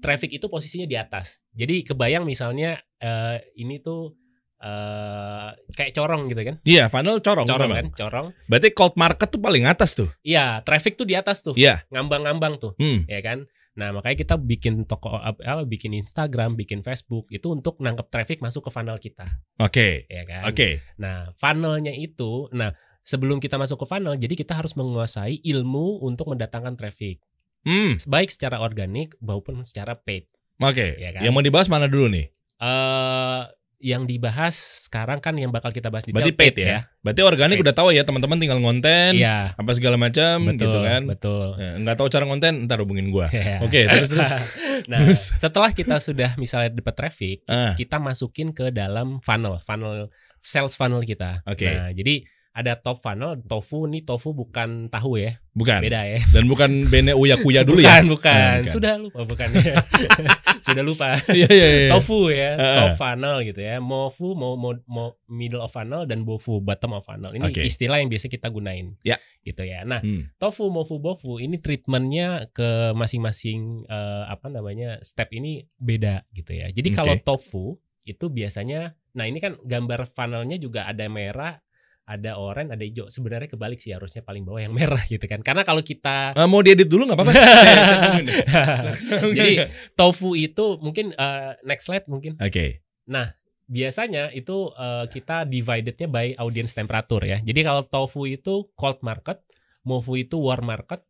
[0.00, 1.40] traffic itu posisinya di atas.
[1.52, 4.16] Jadi kebayang misalnya eh ini tuh
[4.62, 6.56] eh kayak corong gitu kan.
[6.62, 7.46] Iya funnel corong.
[7.46, 7.90] Corong memang.
[7.90, 8.26] kan, corong.
[8.46, 10.08] Berarti cold market tuh paling atas tuh.
[10.22, 11.58] Iya, traffic tuh di atas tuh.
[11.58, 11.82] Iya.
[11.90, 12.72] Ngambang-ngambang tuh.
[12.78, 13.02] Hmm.
[13.10, 18.04] ya kan nah makanya kita bikin toko apa bikin Instagram bikin Facebook itu untuk nangkep
[18.12, 19.24] traffic masuk ke funnel kita
[19.56, 20.04] Oke.
[20.12, 20.84] ya kan Oke.
[21.00, 26.28] nah funnelnya itu nah sebelum kita masuk ke funnel jadi kita harus menguasai ilmu untuk
[26.28, 27.24] mendatangkan traffic
[27.64, 27.96] Hmm.
[28.04, 30.28] baik secara organik maupun secara paid
[30.60, 30.92] Oke.
[31.00, 31.20] Iya kan?
[31.24, 32.28] Yang mau dibahas mana dulu nih?
[32.60, 33.40] eh
[33.82, 34.54] yang dibahas
[34.86, 36.86] sekarang kan yang bakal kita bahas di Berarti paid ya?
[37.02, 37.66] Berarti organik Paid.
[37.66, 41.02] udah tahu ya teman-teman tinggal ngonten Iya, apa segala macam gitu kan.
[41.04, 41.58] betul.
[41.58, 43.26] Ya, nggak tahu cara ngonten, ntar hubungin gua.
[43.28, 43.58] Ya.
[43.58, 44.30] Oke, terus terus.
[44.90, 45.34] nah, Terus.
[45.34, 50.06] setelah kita sudah misalnya dapat traffic, Ah, kita masukin ke dalam funnel, funnel
[50.38, 51.42] sales funnel kita.
[51.42, 51.66] Oke.
[51.66, 55.80] Nah, jadi ada top funnel, tofu nih tofu bukan tahu ya, bukan.
[55.80, 56.20] beda ya.
[56.36, 58.04] Dan bukan bene uya kuya dulu bukan, ya.
[58.04, 58.72] bukan, bukan.
[58.72, 59.48] Sudah lupa bukan.
[60.66, 61.18] Sudah lupa.
[61.28, 61.90] Iya iya iya.
[61.90, 62.74] Tofu ya, Ah.
[62.76, 63.80] top funnel gitu ya.
[63.80, 67.32] Mofu mau mau mau middle of funnel dan bofu bottom of funnel.
[67.32, 67.64] Ini Oke.
[67.64, 68.94] istilah yang biasa kita gunain.
[69.02, 69.18] Ya.
[69.42, 69.82] Gitu ya.
[69.82, 70.30] Nah, Hmm.
[70.36, 76.70] tofu, mofu, bofu ini treatmentnya ke masing-masing eh, apa namanya step ini beda gitu ya.
[76.70, 76.96] Jadi Oke.
[76.96, 77.64] kalau tofu
[78.02, 81.58] itu biasanya, nah ini kan gambar funnelnya juga ada merah,
[82.02, 83.06] ada oranye, ada hijau.
[83.06, 85.40] Sebenarnya kebalik sih harusnya paling bawah yang merah gitu kan.
[85.40, 87.32] Karena kalau kita Ah, mau diedit dulu nggak apa-apa?
[89.38, 89.54] Jadi
[89.94, 92.36] tofu itu mungkin eh, next slide mungkin.
[92.38, 92.82] Oke.
[93.72, 97.38] Biasanya itu eh, kita dividednya by audience temperature ya.
[97.40, 99.40] Jadi kalau tofu itu cold market,
[99.86, 101.06] mofu itu warm market,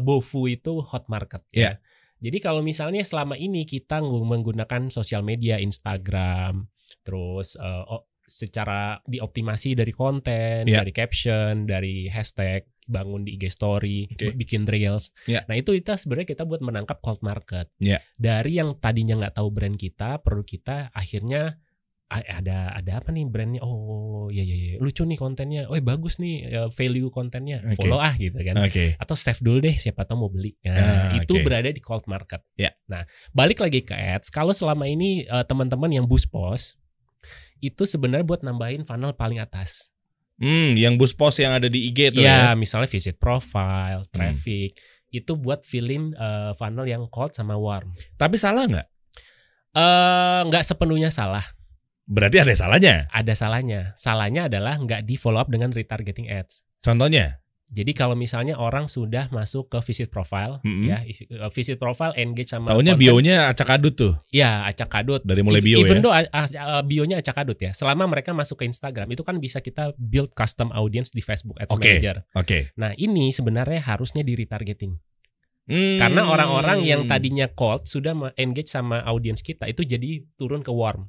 [0.00, 1.76] bofu itu hot market ya.
[2.22, 6.64] Jadi kalau misalnya selama ini kita menggunakan sosial media, Instagram,
[7.04, 10.80] terus o- secara dioptimasi dari konten, Iya.
[10.80, 14.32] dari caption, dari hashtag, bangun di IG story, Oke.
[14.34, 15.08] bikin reels.
[15.24, 15.44] Iya.
[15.48, 17.72] Nah itu kita sebenarnya kita buat menangkap cold market.
[17.78, 18.00] Iya.
[18.14, 21.56] Dari yang tadinya nggak tahu brand kita, produk kita, akhirnya
[22.04, 23.64] "Ah, ada ada apa nih brandnya?
[23.64, 24.76] Oh iya iya iya.
[24.76, 25.64] lucu nih kontennya.
[25.66, 27.64] Oh bagus nih eh, value kontennya.
[27.64, 27.80] Oke.
[27.80, 28.94] Follow ah gitu kan Oke.
[29.00, 30.52] atau save dulu deh siapa tahu mau beli.
[30.62, 31.42] Nah, Ah, itu oke.
[31.42, 32.44] berada di cold market.
[32.54, 32.76] Ya.
[32.86, 34.28] Nah, balik lagi ke ads.
[34.28, 36.76] Kalau selama ini eh, teman-teman yang boost post
[37.60, 39.94] itu sebenarnya buat nambahin funnel paling atas.
[40.34, 42.50] Hmm, yang boost post yang ada di IG tuh ya.
[42.50, 44.74] ya, misalnya visit profile, traffic,
[45.14, 47.94] itu buat filling eh, funnel yang cold sama warm.
[48.18, 48.88] Tapi salah nggak?
[49.74, 51.42] Eh nggak sepenuhnya salah,
[52.04, 52.94] Berarti ada salahnya.
[53.08, 53.80] ada salahnya.
[53.96, 56.60] Salahnya adalah nggak di follow up dengan retargeting ads.
[56.84, 57.40] Contohnya?
[57.72, 60.84] Jadi kalau misalnya orang sudah masuk ke visit profile, Mm-mm.
[60.84, 65.24] ya eh, visit profile engage sama konten, bionya acak adut tuh Ya, acak kadut.
[65.24, 66.02] dari mulai bio Even ya.
[66.04, 66.14] though
[66.84, 67.72] bionya acak kadut ya.
[67.72, 71.72] Selama mereka masuk ke Instagram, itu kan bisa kita build custom audience di Facebook Ads
[71.72, 71.98] Oke.
[71.98, 72.16] Manager.
[72.36, 72.58] Oke.
[72.78, 74.94] Nah, ini sebenarnya harusnya di retargeting.
[75.64, 75.96] Hmm.
[75.96, 81.08] Karena orang-orang yang tadinya cold sudah engage sama audience kita itu jadi turun ke warm.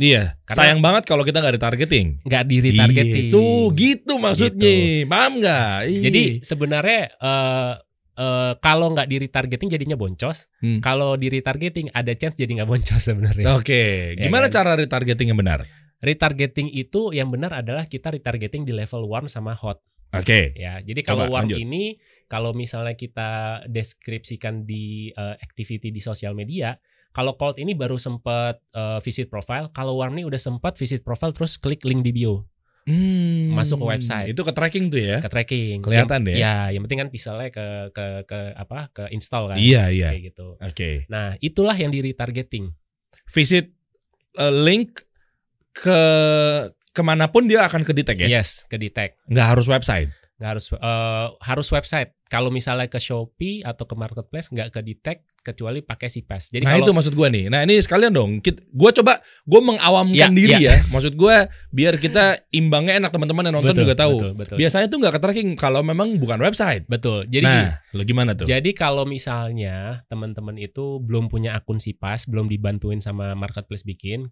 [0.00, 2.24] Iya, Karena- sayang banget kalau kita nggak retargeting.
[2.24, 3.26] Nggak di retargeting.
[3.28, 4.74] Iya, Tuh, gitu maksudnya.
[5.04, 5.76] Paham nggak?
[5.92, 7.72] Jadi sebenarnya eh
[8.16, 10.48] eh, kalau nggak di retargeting jadinya boncos.
[10.64, 10.80] Hmm.
[10.80, 13.44] Kalau di retargeting ada chance jadi nggak boncos sebenarnya.
[13.54, 14.56] Oke, Ya gimana kan?
[14.60, 15.68] cara retargeting yang benar?
[16.00, 19.84] Retargeting itu yang benar adalah kita retargeting di level warm sama hot.
[20.10, 20.56] Oke.
[20.58, 21.60] Ya, jadi kalau warm lanjut.
[21.60, 26.74] ini kalau misalnya kita deskripsikan di uh, activity di sosial media,
[27.10, 31.34] kalau cold ini baru sempat uh, visit profile, kalau warm ini udah sempat visit profile
[31.34, 32.46] terus klik link di bio.
[32.88, 34.32] Hmm, Masuk ke website.
[34.32, 35.18] Itu ke tracking tuh ya.
[35.20, 35.84] ke tracking.
[35.84, 36.36] Kelihatan yang, deh.
[36.38, 38.88] Ya, yang penting kan pixelnya ke ke ke apa?
[38.90, 39.56] ke install kan.
[39.60, 40.08] Iya, iya.
[40.14, 40.46] Kayak gitu.
[40.56, 40.90] Oke.
[41.12, 42.72] Nah, itulah yang di retargeting.
[43.30, 43.70] Visit
[44.40, 45.04] uh, link
[45.76, 46.00] ke
[46.90, 48.40] ke mana pun dia akan ke detect ya.
[48.40, 49.20] Yes, ke detect.
[49.30, 50.10] Nggak harus website.
[50.40, 52.10] Nggak harus eh, harus website.
[52.32, 56.52] Kalau misalnya ke Shopee atau ke marketplace nggak ke detect kecuali pakai CPAS.
[56.52, 57.52] Jadi nah kalau itu maksud gua nih.
[57.52, 58.40] Nah ini sekalian dong.
[58.72, 60.76] Gue coba gue mengawamkan Ya, diri ya.
[60.76, 60.76] ya.
[60.92, 64.16] Maksud gua biar kita imbangnya enak teman-teman yang nonton Betul, juga tahu.
[64.16, 64.56] Betul, betul.
[64.60, 66.84] Biasanya tuh nggak ke tracking kalau memang bukan website.
[66.88, 67.28] Betul.
[67.28, 68.48] Jadi nah, lo gimana tuh?
[68.48, 74.28] Jadi kalau misalnya teman-teman itu belum punya akun Sipas, belum dibantuin sama marketplace bikin,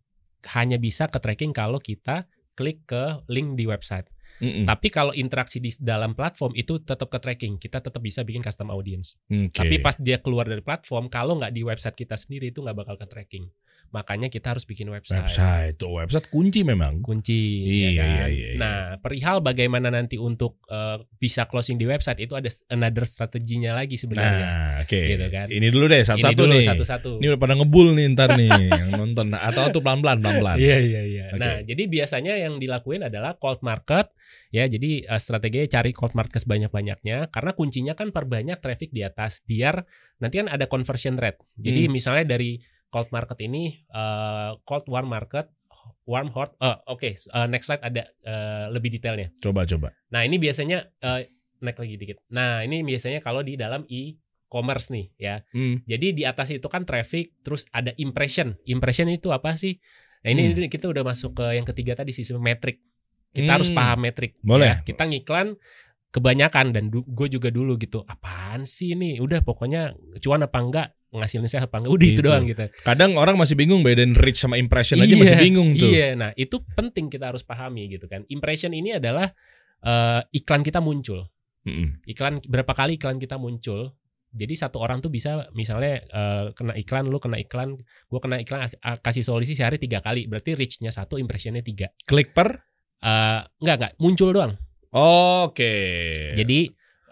[0.57, 4.09] hanya bisa ke tracking kalau kita klik ke link di website.
[4.39, 4.65] Mm-mm.
[4.65, 8.71] Tapi kalau interaksi di dalam platform itu tetap ke tracking, kita tetap bisa bikin custom
[8.71, 9.19] audience.
[9.27, 9.51] Oke.
[9.51, 12.95] Tapi pas dia keluar dari platform, kalau nggak di website kita sendiri itu nggak bakal
[12.95, 13.51] ke tracking.
[13.89, 15.25] Makanya kita harus bikin website.
[15.27, 17.01] website tuh website kunci memang.
[17.01, 18.05] Kunci, Iya, ya kan?
[18.05, 18.59] iya, iya, iya.
[18.61, 23.97] Nah, perihal bagaimana nanti untuk eh, bisa closing di website itu ada another strateginya lagi
[23.97, 24.45] sebenarnya.
[24.45, 25.01] Nah, oke.
[25.09, 25.47] Gitu kan.
[25.49, 26.63] Ini dulu deh satu-satu nih.
[26.69, 27.11] satu-satu.
[27.23, 28.51] Ini udah pada ngebul nih ntar nih
[28.83, 29.33] yang nonton.
[29.33, 30.57] Atau tuh pelan-pelan, pelan-pelan.
[30.61, 31.18] Iya iya iya.
[31.35, 31.41] Oke.
[31.41, 34.13] Nah, jadi biasanya yang dilakuin adalah cold market
[34.49, 34.65] ya.
[34.65, 39.85] Jadi uh, strateginya cari cold market sebanyak-banyaknya karena kuncinya kan perbanyak traffic di atas biar
[40.19, 41.41] nanti kan ada conversion rate.
[41.61, 41.93] Jadi Hmm.
[41.93, 45.53] misalnya dari cold market ini uh, cold warm market
[46.09, 49.29] warm hot uh, oke uh, next slide ada uh, lebih detailnya.
[49.41, 49.93] Coba coba.
[50.09, 51.21] Nah, ini biasanya uh,
[51.61, 52.19] naik lagi dikit.
[52.33, 55.45] Nah, ini biasanya kalau di dalam e-commerce nih ya.
[55.53, 55.85] Hmm.
[55.85, 58.57] Jadi di atas itu kan traffic, terus ada impression.
[58.65, 59.77] Impression itu apa sih?
[60.19, 60.57] Nah ini, Hmm.
[60.57, 62.83] ini kita udah masuk ke yang ketiga tadi sistem metrik.
[63.29, 63.55] Kita Hmm.
[63.61, 64.35] harus paham metrik.
[64.41, 64.67] Boleh.
[64.69, 64.77] ya.
[64.83, 65.55] Kita ngiklan
[66.09, 68.01] kebanyakan dan gue juga dulu gitu.
[68.03, 69.19] Apaan sih ini?
[69.19, 71.93] Udah pokoknya cuan apa enggak, ngasilin saya apa enggak.
[71.93, 72.25] Udah itu Gitu.
[72.25, 72.65] doang gitu.
[72.81, 75.87] Kadang orang masih bingung bedain reach sama impression aja masih bingung tuh.
[75.87, 78.25] Iya, nah itu penting kita harus pahami gitu kan.
[78.29, 79.29] Impression ini adalah
[79.79, 81.31] eh, iklan kita muncul.
[81.63, 82.01] Mm-mm.
[82.05, 83.93] iklan berapa kali iklan kita muncul
[84.29, 88.69] jadi satu orang tuh bisa misalnya eh, kena iklan lu kena iklan gue kena iklan
[89.01, 92.61] kasih solusi sehari tiga kali berarti reach-nya satu impressionnya tiga Klik per.
[92.99, 94.53] Eh enggak enggak muncul doang
[94.91, 95.75] Oke.
[96.35, 96.59] jadi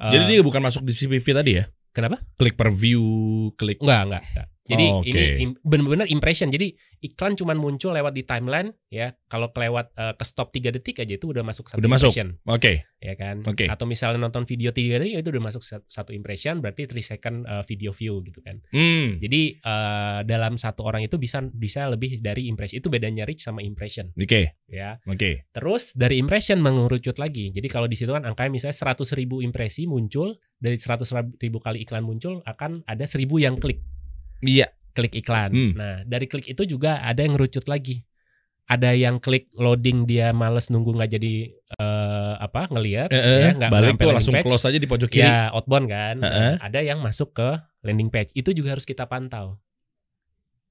[0.00, 1.64] eh, Jadi dia bukan masuk di CPV tadi ya?
[1.92, 3.05] kenapa Klik per view,
[3.57, 3.81] klik.
[3.81, 4.48] enggak enggak, enggak.
[4.66, 5.22] Jadi Oh, oke.
[5.38, 10.24] ini benar-benar impression jadi iklan cuman muncul lewat di timeline ya kalau kelewat eh, ke
[10.24, 12.11] stop tiga detik aja itu udah masuk satu Udah masuk.
[12.11, 12.72] impression Oke.
[12.98, 13.66] ya kan Oke.
[13.66, 17.62] atau misalnya nonton video tiga detik itu udah masuk satu- impression berarti 3 second eh,
[17.64, 19.16] video view gitu kan Hmm.
[19.16, 22.76] Jadi eh, dalam satu orang itu bisa bisa lebih dari impression.
[22.76, 24.57] Itu bedanya reach sama impression, Oke.
[24.66, 24.98] ya.
[25.05, 25.46] Oke.
[25.48, 27.48] Terus dari impression mengerucut lagi.
[27.48, 31.05] Jadi kalau di situ kan angkanya misalnya 100 ribu impresi muncul dari 100
[31.37, 33.85] ribu kali iklan muncul akan ada 1000 yang klik
[34.40, 34.68] Iya.
[34.92, 35.53] klik iklan.
[35.53, 35.72] Hmm.
[35.77, 38.01] Nah dari klik itu juga ada yang ngerucut lagi.
[38.66, 43.51] Ada yang klik loading dia males nunggu nggak jadi eh, apa ngelihat, Eh, eh, ya,
[43.55, 44.42] nggak balik tuh langsung page.
[44.49, 45.22] close aja di pojok kiri.
[45.22, 46.18] Ya outbound kan.
[46.18, 46.55] Nah, Heeh.
[46.59, 47.49] ada yang masuk ke
[47.85, 48.33] landing page.
[48.35, 49.61] Itu juga harus kita pantau.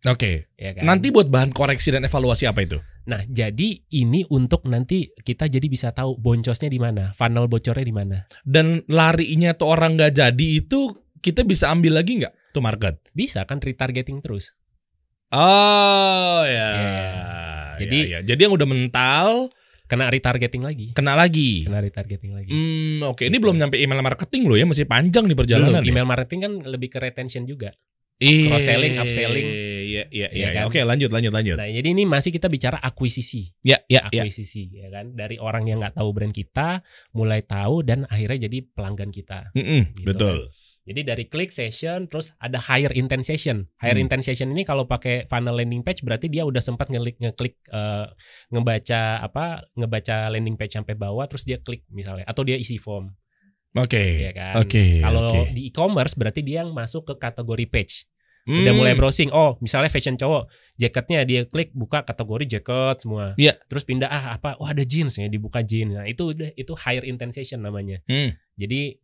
[0.06, 0.52] Oke.
[0.58, 0.86] Ya kan?
[0.86, 2.78] Nanti buat bahan koreksi dan evaluasi apa itu?
[3.06, 7.94] Nah, jadi ini untuk nanti kita jadi bisa tahu boncosnya di mana, funnel bocornya di
[7.94, 8.18] mana.
[8.42, 13.00] Dan larinya tuh orang nggak jadi itu kita bisa ambil lagi nggak tuh market?
[13.12, 14.56] Bisa kan retargeting terus.
[15.32, 16.70] Oh ya.
[16.72, 17.06] Iya.
[17.76, 18.20] Jadi- Ya, ya.
[18.24, 19.28] jadi yang udah mental
[19.86, 20.98] Kena retargeting lagi.
[20.98, 21.62] kena lagi.
[21.62, 22.50] Kena retargeting lagi.
[22.50, 23.22] Hmm, oke.
[23.22, 23.44] Ini Gitu.
[23.44, 25.82] belum nyampe email marketing loh ya, masih panjang nih Belum, perjalanan.
[25.84, 25.92] ya?
[25.94, 27.70] email marketing kan lebih ke retention juga.
[28.16, 28.48] Iya.
[28.48, 29.44] cross-selling, upselling.
[29.46, 30.48] Iya, iya, Iya iya.
[30.56, 30.64] kan?
[30.72, 31.60] Oke, lanjut, lanjut, lanjut.
[31.60, 33.52] Nah, jadi ini masih kita bicara akuisisi.
[33.60, 34.24] Ya, ya, ya.
[34.24, 35.12] Akuisisi ya kan.
[35.14, 36.80] Dari orang yang nggak tahu brand kita,
[37.12, 39.52] mulai tahu dan akhirnya jadi pelanggan kita.
[39.52, 40.48] Mm-mm, Gitu betul.
[40.86, 43.66] Jadi dari click session terus ada higher intent session.
[43.82, 44.06] Higher Hmm.
[44.06, 48.06] intent session ini kalau pakai funnel landing page berarti dia udah sempat ngeklik ngeklik eh,
[48.54, 53.10] ngebaca apa ngebaca landing page sampai bawah terus dia klik misalnya atau dia isi form
[53.76, 54.24] Oke.
[54.24, 54.62] ya kan.
[54.62, 55.02] Oke.
[55.02, 55.52] Kalau oke.
[55.52, 58.08] di e-commerce berarti dia yang masuk ke kategori page.
[58.46, 58.78] Udah Hmm.
[58.78, 59.34] mulai browsing.
[59.34, 63.34] Oh, misalnya fashion cowok, jaketnya dia klik buka kategori jaket semua.
[63.36, 63.58] Iya.
[63.66, 64.54] Terus pindah ah apa?
[64.62, 65.98] Oh, ada jeans ya, dibuka jeans.
[65.98, 68.06] Nah, itu udah itu higher intent session namanya.
[68.06, 68.38] Hmm.
[68.54, 69.02] Jadi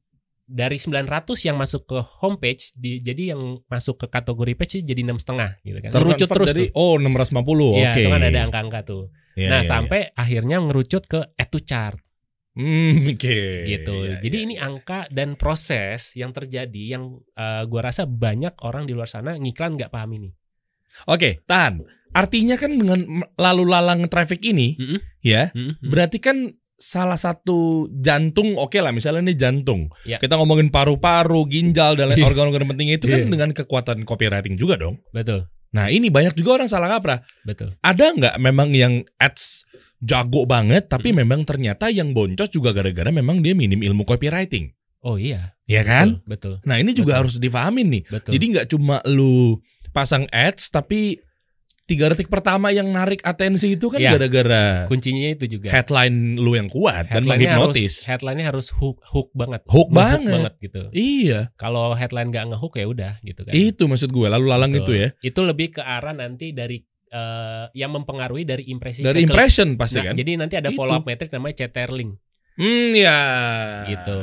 [0.52, 5.18] dari 900 yang masuk ke homepage di jadi yang masuk ke kategori page jadi enam
[5.18, 5.90] setengah gitu kan.
[5.96, 6.76] Ngerucut Terconvert terus dari, tuh.
[6.76, 7.80] Oh, 650.
[7.80, 8.02] Iya, Oke.
[8.04, 9.04] itu kan ada angka-angka tuh.
[9.40, 11.98] Iya, nah, iya, sampai akhirnya ngerucut ke add to chart.
[12.52, 13.40] Hmm, oke.
[13.64, 13.96] gitu.
[14.04, 14.68] Iya, Jadi iya, ini iya.
[14.68, 19.80] angka dan proses yang terjadi yang eh, gua rasa banyak orang di luar sana ngiklan
[19.80, 20.30] nggak paham ini.
[21.08, 21.80] Oke, tahan.
[22.12, 25.00] Artinya kan dengan lalu lalang traffic ini, Mm-mm.
[25.24, 25.88] ya, Hmm, hmm.
[25.88, 26.52] berarti kan
[26.82, 29.94] salah satu jantung, oke lah, misalnya ini jantung.
[30.02, 30.18] Ya.
[30.18, 32.28] Kita ngomongin paru-paru, ginjal dan lain Iya.
[32.28, 33.30] organ-organ penting itu kan Iya.
[33.30, 34.98] dengan kekuatan copywriting juga dong.
[35.14, 35.46] Betul.
[35.72, 37.22] Nah ini banyak juga orang salah kaprah.
[37.46, 37.78] Betul.
[37.80, 39.64] Ada nggak memang yang ads
[40.02, 41.22] jago banget, tapi Hmm.
[41.24, 44.74] memang ternyata yang boncos juga gara-gara memang dia minim ilmu copywriting,
[45.06, 45.54] Oh iya.
[45.70, 46.26] ya kan?
[46.26, 46.58] Betul.
[46.66, 47.20] Nah ini juga Betul.
[47.24, 48.04] harus difahamin nih.
[48.10, 48.32] Betul.
[48.36, 49.62] Jadi nggak cuma lu
[49.94, 51.22] pasang ads, tapi
[51.84, 54.16] tiga detik pertama yang narik atensi itu kan Iya.
[54.16, 55.70] gara-gara kuncinya itu juga.
[55.70, 57.94] headline lu yang kuat dan Headline-nya harus menghipnotis.
[58.06, 59.62] headline-nya harus hook hook banget.
[59.66, 60.52] Hook Nge-hook banget.
[60.60, 60.82] gitu.
[60.92, 63.52] Iya, Kalau headline nggak ngehook ya udah gitu kan.
[63.52, 64.82] itu maksud gue lalu lalang Betul.
[64.82, 65.08] itu ya.
[65.22, 70.06] Itu lebih ke arah nanti dari eh, yang mempengaruhi dari impresi Dari impression pasti Nah,
[70.08, 70.16] kan.
[70.16, 72.16] Jadi nanti ada follow up metric namanya Chatterlink
[72.62, 73.20] Hmm ya.
[73.88, 74.20] gitu.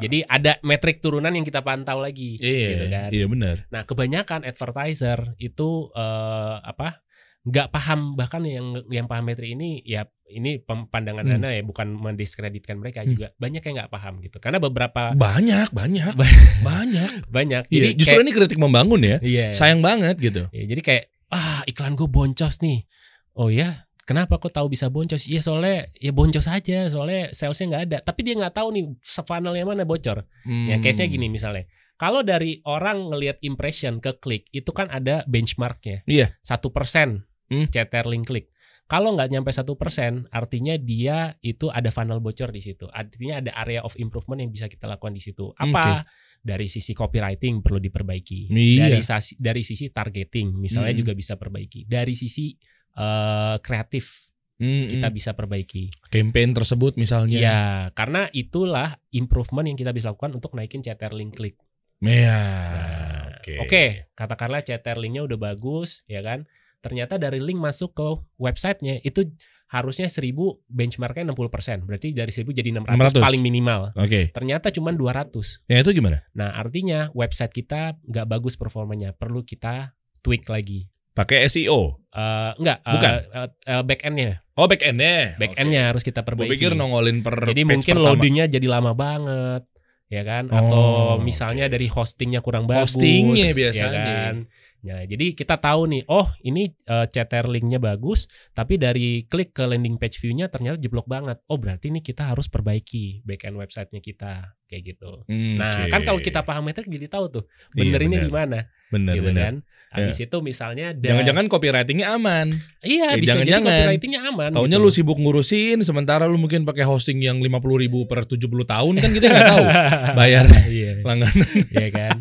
[0.00, 3.08] Jadi ada metrik turunan yang kita pantau lagi iya, gitu kan.
[3.12, 3.56] iya benar.
[3.68, 7.04] Nah, kebanyakan advertiser itu eh, apa?
[7.42, 11.34] nggak paham bahkan yang yang paham metrik ini ya ini pandangan Hmm.
[11.36, 13.10] Anda ya bukan mendiskreditkan mereka Hmm.
[13.12, 16.22] juga banyak yang nggak paham gitu karena beberapa Banyak, banyak, Ba-
[16.64, 17.26] banyak.
[17.26, 19.18] banyak Iya, jadi justru kayak, ini kritik membangun ya.
[19.20, 20.46] iya Sayang banget gitu.
[20.48, 22.86] Ya, jadi kayak ah iklan gue boncos nih.
[23.34, 25.26] Oh ya, kenapa kok tahu bisa boncos?
[25.26, 27.98] Iya soalnya ya boncos aja, soalnya salesnya nggak ada.
[28.02, 30.26] Tapi dia nggak tahu nih funnel yang mana bocor.
[30.44, 30.82] Ya Hmm.
[30.82, 31.66] case-nya gini misalnya.
[31.96, 36.02] Kalau dari orang ngelihat impression ke klik itu kan ada benchmarknya.
[36.04, 36.34] Iya.
[36.42, 37.68] Satu persen Hmm.
[38.10, 38.46] link klik.
[38.90, 42.90] Kalau nggak nyampe satu persen, artinya dia itu ada funnel bocor di situ.
[42.92, 45.54] Artinya ada area of improvement yang bisa kita lakukan di situ.
[45.56, 46.04] Apa?
[46.42, 48.50] Dari sisi copywriting perlu diperbaiki.
[48.50, 48.90] Iya.
[48.90, 51.00] Dari sisi dari sisi targeting misalnya Hmm.
[51.06, 51.86] juga bisa perbaiki.
[51.86, 52.52] Dari sisi
[52.96, 55.16] eh, kreatif Hmm, kita hmm.
[55.18, 55.90] bisa perbaiki.
[56.06, 57.34] campaign tersebut misalnya.
[57.42, 57.60] Ya,
[57.98, 60.86] karena itulah improvement yang kita bisa lakukan untuk naikin
[61.18, 61.58] link klik.
[61.98, 62.38] Iya.
[62.70, 63.54] Nah, Oke.
[63.58, 64.62] Oke, katakanlah
[65.02, 66.46] linknya udah bagus, ya kan?
[66.78, 68.06] Ternyata dari link masuk ke
[68.38, 69.34] websitenya itu
[69.66, 70.30] harusnya 1000
[70.70, 71.82] benchmarknya 60%.
[71.82, 73.26] Berarti dari 1000 jadi 600, 600.
[73.26, 73.80] paling minimal.
[73.98, 74.30] Oke.
[74.30, 75.66] Ternyata cuma 200.
[75.66, 76.22] Ya itu gimana?
[76.38, 79.10] Nah, artinya website kita nggak bagus performanya.
[79.10, 80.86] Perlu kita tweak lagi.
[81.12, 82.00] Pakai SEO.
[82.08, 83.12] Eh enggak, eh, Bukan.
[83.12, 84.30] eh, eh, back end-nya.
[84.52, 85.36] Oh back end-nya.
[85.36, 86.52] Back end-nya harus kita Gue perbaiki.
[86.54, 88.08] pikir nongolin per Jadi page mungkin pertama.
[88.10, 89.62] loadingnya jadi lama banget,
[90.06, 90.44] ya kan?
[90.46, 91.72] Atau Oh, misalnya oke.
[91.72, 94.00] dari hostingnya kurang bagus, Hostingnya ya biasanya.
[94.02, 94.34] kan?
[94.82, 97.06] Nah, jadi kita tahu nih, oh ini uh,
[97.46, 101.38] linknya bagus, tapi dari klik ke landing page view-nya ternyata jeblok banget.
[101.46, 104.32] Oh berarti ini kita harus perbaiki backend websitenya kita,
[104.66, 105.22] kayak gitu.
[105.26, 108.26] Hmm, Nah, kan kalau kita paham metrik jadi tahu tuh Iya, benerinnya benar.
[108.26, 108.58] di mana,
[108.90, 109.42] bener gitu bener.
[109.42, 109.54] kan?
[109.92, 112.46] Habis itu misalnya Jangan-jangan copywritingnya aman.
[112.82, 113.70] iya eh, bisa jadi jangan-jangan.
[113.78, 114.50] copywritingnya aman.
[114.50, 114.84] Taunya gitu.
[114.84, 119.10] lu sibuk ngurusin, sementara lu mungkin pakai hosting yang 50 ribu per 70 tahun kan
[119.12, 119.64] kita nggak tahu
[120.18, 120.92] bayar Iya.
[121.04, 121.48] langganan.
[121.70, 122.16] ya kan.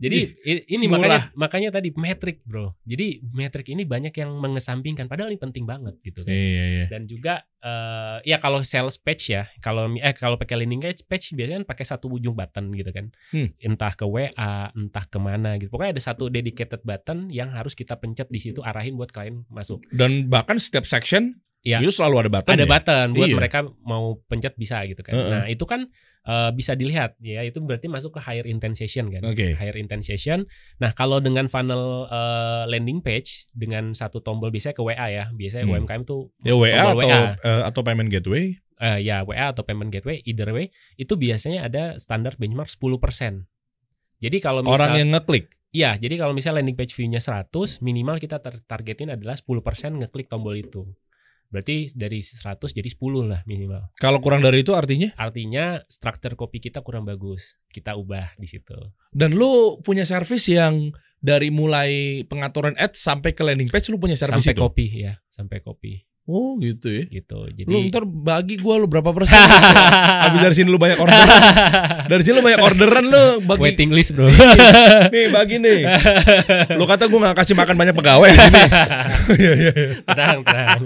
[0.00, 0.18] Jadi
[0.70, 0.98] ini Murah.
[0.98, 2.74] makanya makanya tadi metrik, Bro.
[2.84, 6.32] Jadi metrik ini banyak yang mengesampingkan padahal ini penting banget gitu kan.
[6.32, 6.86] Iya iya.
[6.88, 11.36] Dan juga eh, ya kalau sales page ya, kalau eh kalau pakai landing page, page
[11.36, 13.12] biasanya kan pakai satu ujung button gitu kan.
[13.30, 13.52] Hmm.
[13.60, 15.68] Entah ke WA, entah ke mana gitu.
[15.68, 19.84] Pokoknya ada satu dedicated button yang harus kita pencet di situ arahin buat klien masuk.
[19.92, 21.80] Dan bahkan setiap section Iya.
[21.80, 22.52] itu selalu ada button.
[22.52, 22.68] ada ya?
[22.68, 23.36] button buat Iya.
[23.36, 25.12] mereka mau pencet bisa gitu kan.
[25.12, 25.30] Heeh.
[25.32, 25.88] Nah, itu kan
[26.22, 29.20] eh, bisa dilihat ya, itu berarti masuk ke higher intent session kan.
[29.24, 29.52] Oke.
[29.52, 30.44] Higher intent session.
[30.76, 35.24] Nah, kalau dengan funnel eh, landing page dengan satu tombol biasanya ke WA ya.
[35.30, 35.76] Biasanya Hmm.
[35.78, 37.20] UMKM tuh Ya WA atau WA.
[37.34, 38.56] eh, atau payment gateway.
[38.74, 43.44] Eh, ya WA atau payment gateway either way itu biasanya ada standar benchmark 10%.
[44.18, 45.48] Jadi kalau misal Orang yang ngeklik.
[45.70, 47.50] Iya, jadi kalau misalnya landing page view-nya 100,
[47.80, 49.60] minimal kita tar- targetin adalah 10%
[49.98, 50.86] ngeklik tombol itu.
[51.54, 53.94] Berarti dari 100 jadi 10 lah minimal.
[54.02, 55.14] Kalau kurang dari itu artinya?
[55.14, 57.54] Artinya struktur kopi kita kurang bagus.
[57.70, 58.74] Kita ubah di situ.
[59.14, 60.90] Dan lu punya service yang
[61.22, 64.60] dari mulai pengaturan ads sampai ke landing page lu punya service Sampai itu.
[64.66, 67.04] kopi ya, sampai kopi Oh gitu ya.
[67.04, 67.36] gitu.
[67.52, 69.36] Jadi Lu ntar bagi gua lu berapa persen?
[70.24, 71.28] Habis dari sini lu banyak orderan.
[72.08, 73.60] dari sini lu banyak orderan lu bagi.
[73.60, 74.32] waiting list, Bro.
[75.12, 75.84] Nih bagi nih.
[76.74, 78.62] Lu kata gua gak kasih makan banyak pegawai di sini.
[79.34, 79.88] Iya iya iya.
[80.04, 80.80] tenang, tenang.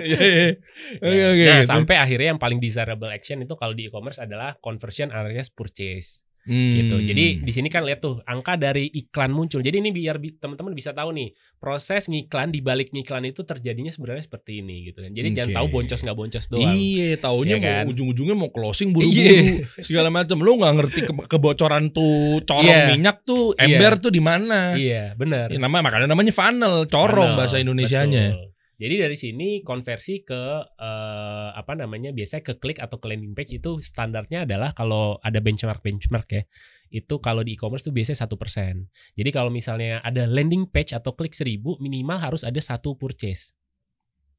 [0.00, 0.48] Iya iya.
[0.96, 1.26] Oke Ya.
[1.28, 1.44] oke.
[1.44, 1.70] nah, gitu.
[1.70, 6.23] sampai akhirnya yang paling desirable action itu kalau di e-commerce adalah conversion alias purchase.
[6.44, 6.70] Hmm.
[6.70, 6.96] gitu.
[7.02, 9.58] Jadi di sini kan lihat tuh angka dari iklan muncul.
[9.58, 13.88] Jadi ini biar bi- teman-teman bisa tahu nih proses ngiklan di balik ngiklan itu terjadinya
[13.88, 15.10] sebenarnya seperti ini gitu kan.
[15.10, 15.56] Jadi jangan Oke.
[15.56, 16.68] tahu boncos nggak boncos doang.
[16.70, 17.82] Iya, taunya Iya kan?
[17.82, 19.64] mau ujung-ujungnya mau closing buru-buru Iya.
[19.88, 20.36] segala macam.
[20.38, 22.92] Lu nggak ngerti ke- kebocoran tuh corong Iya.
[22.92, 24.76] minyak tuh ember tuh di mana?
[24.76, 25.48] Iya, benar.
[25.48, 28.24] Ya, nama makanya namanya funnel, corong Funnel, bahasa Indonesianya.
[28.30, 28.52] betul.
[28.74, 33.58] Jadi dari sini konversi ke eh, apa namanya biasanya ke klik atau ke landing page
[33.58, 36.42] itu standarnya adalah kalau ada benchmark benchmark ya
[36.94, 38.86] itu kalau di e-commerce tuh biasanya satu persen.
[39.18, 43.50] Jadi kalau misalnya ada landing page atau klik seribu minimal harus ada satu purchase.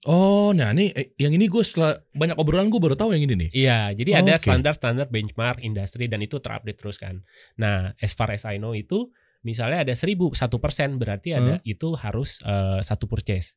[0.07, 3.36] Oh, nah ini eh, yang ini gue setelah banyak obrolan gue baru tahu yang ini
[3.36, 3.49] nih.
[3.51, 4.47] Iya, jadi ada Oke.
[4.47, 7.25] standar-standar benchmark industri dan itu terupdate terus kan.
[7.59, 9.11] Nah, as far as I know itu
[9.45, 11.69] Misalnya ada seribu satu persen berarti ada Hmm.
[11.69, 13.53] itu harus eh, satu purchase.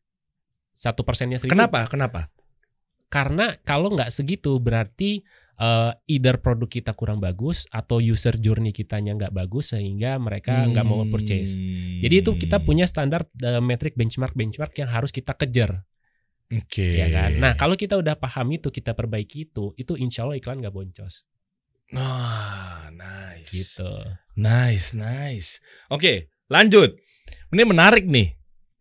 [0.78, 1.58] Satu persennya seribu.
[1.58, 1.90] Kenapa?
[1.90, 2.20] Kenapa?
[3.10, 5.26] Karena kalau nggak segitu berarti
[5.58, 10.86] eh, either produk kita kurang bagus atau user journey kitanya nggak bagus sehingga mereka nggak
[10.86, 11.58] mau purchase.
[11.98, 12.66] Jadi itu kita Hmm.
[12.70, 15.82] punya standar eh, metric benchmark benchmark yang harus kita kejar,
[16.46, 16.94] Oke.
[16.94, 17.42] ya kan?
[17.42, 21.26] Nah kalau kita udah paham itu kita perbaiki itu, itu insya Allah iklan nggak boncos,
[21.90, 23.50] Nah, nice.
[23.50, 23.88] gitu.
[24.38, 25.58] Nice, nice.
[25.90, 26.94] Oke, lanjut.
[27.50, 28.37] Ini menarik nih.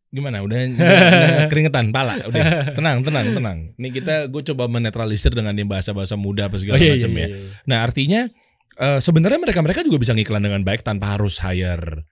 [0.07, 0.39] Gimana?
[0.39, 2.19] Udah, udah keringetan pala.
[2.27, 2.43] Udah,
[2.77, 3.57] tenang, tenang, tenang.
[3.75, 7.27] Ini kita gue coba menetralisir dengan yang bahasa-bahasa muda apa Oh, segala iya, macam ya.
[7.67, 8.21] Nah, artinya
[8.79, 12.07] eh, sebenarnya mereka-mereka juga bisa ngiklan dengan baik tanpa harus hire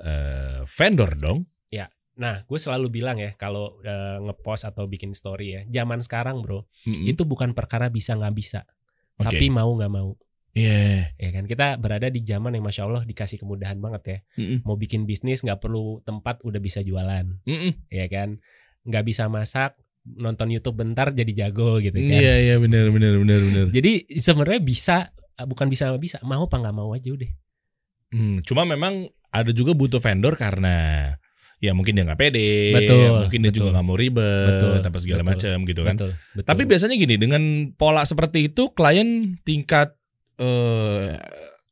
[0.00, 1.44] eh, vendor dong.
[2.14, 6.62] Nah, gue selalu bilang ya kalau eh, ngepost atau bikin story ya, zaman sekarang bro,
[6.86, 7.10] Mm-mm.
[7.10, 8.60] itu bukan perkara bisa nggak bisa,
[9.18, 9.34] Oke.
[9.34, 10.14] tapi mau nggak mau.
[10.54, 11.10] Iya.
[11.18, 14.18] Ya kan kita berada di zaman yang masya Allah dikasih kemudahan banget ya.
[14.38, 14.58] Mm-mm.
[14.62, 17.90] Mau bikin bisnis nggak perlu tempat udah bisa jualan, Mm-mm.
[17.90, 18.38] ya kan?
[18.86, 19.74] Nggak bisa masak,
[20.06, 22.20] nonton YouTube bentar jadi jago gitu kan.
[22.22, 23.66] Iya, iya benar benar benar benar.
[23.74, 24.96] Jadi sebenarnya bisa,
[25.42, 27.30] bukan bisa bisa, mau apa nggak mau aja udah.
[28.14, 31.10] Hmm, cuma memang ada juga butuh vendor karena
[31.58, 33.58] ya mungkin dia nggak pede, Betul, ya mungkin dia betul.
[33.64, 35.94] juga nggak mau ribet, Betul, apa segala macam gitu kan.
[35.96, 36.46] Betul, betul.
[36.46, 37.42] Tapi biasanya gini dengan
[37.74, 39.96] pola seperti itu klien tingkat
[40.36, 41.14] eh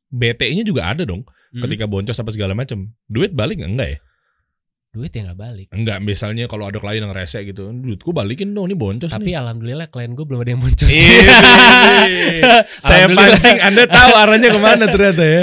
[0.08, 1.68] BT-nya juga ada dong Hmm.
[1.68, 2.96] ketika boncos apa segala macam.
[3.04, 3.70] Duit balik nggak?
[3.70, 3.98] enggak ya?
[4.92, 5.66] duit ya nggak balik.
[5.72, 9.40] Enggak, misalnya kalau ada klien yang rese gitu, duitku balikin dong, ini boncos Tapi nih.
[9.40, 10.84] alhamdulillah klien gue belum ada yang muncul.
[10.84, 11.40] Iya,
[12.84, 15.42] Saya pancing, Anda tahu arahnya ke mana ternyata ya.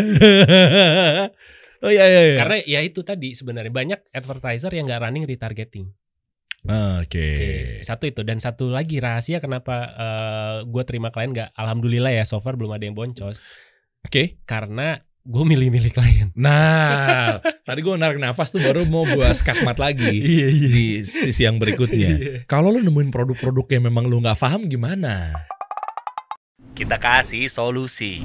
[1.86, 2.36] oh iya iya iya.
[2.38, 5.90] Karena ya itu tadi sebenarnya banyak advertiser yang nggak running retargeting.
[6.68, 7.06] Oke.
[7.08, 7.30] Oke,
[7.88, 9.76] satu itu dan satu lagi rahasia kenapa
[10.68, 13.40] gue terima klien nggak, alhamdulillah ya so far belum ada yang boncos.
[14.04, 14.40] Oke.
[14.48, 15.00] Karena
[15.30, 16.28] gue milih-milih klien.
[16.34, 17.38] Nah,
[17.68, 20.68] tadi gue narik nafas tuh baru mau gue skakmat lagi Iya iya.
[20.74, 22.18] di sisi yang berikutnya.
[22.52, 25.36] Kalau lu nemuin produk-produk yang memang lu nggak paham gimana?
[26.74, 28.24] Kita kasih solusi.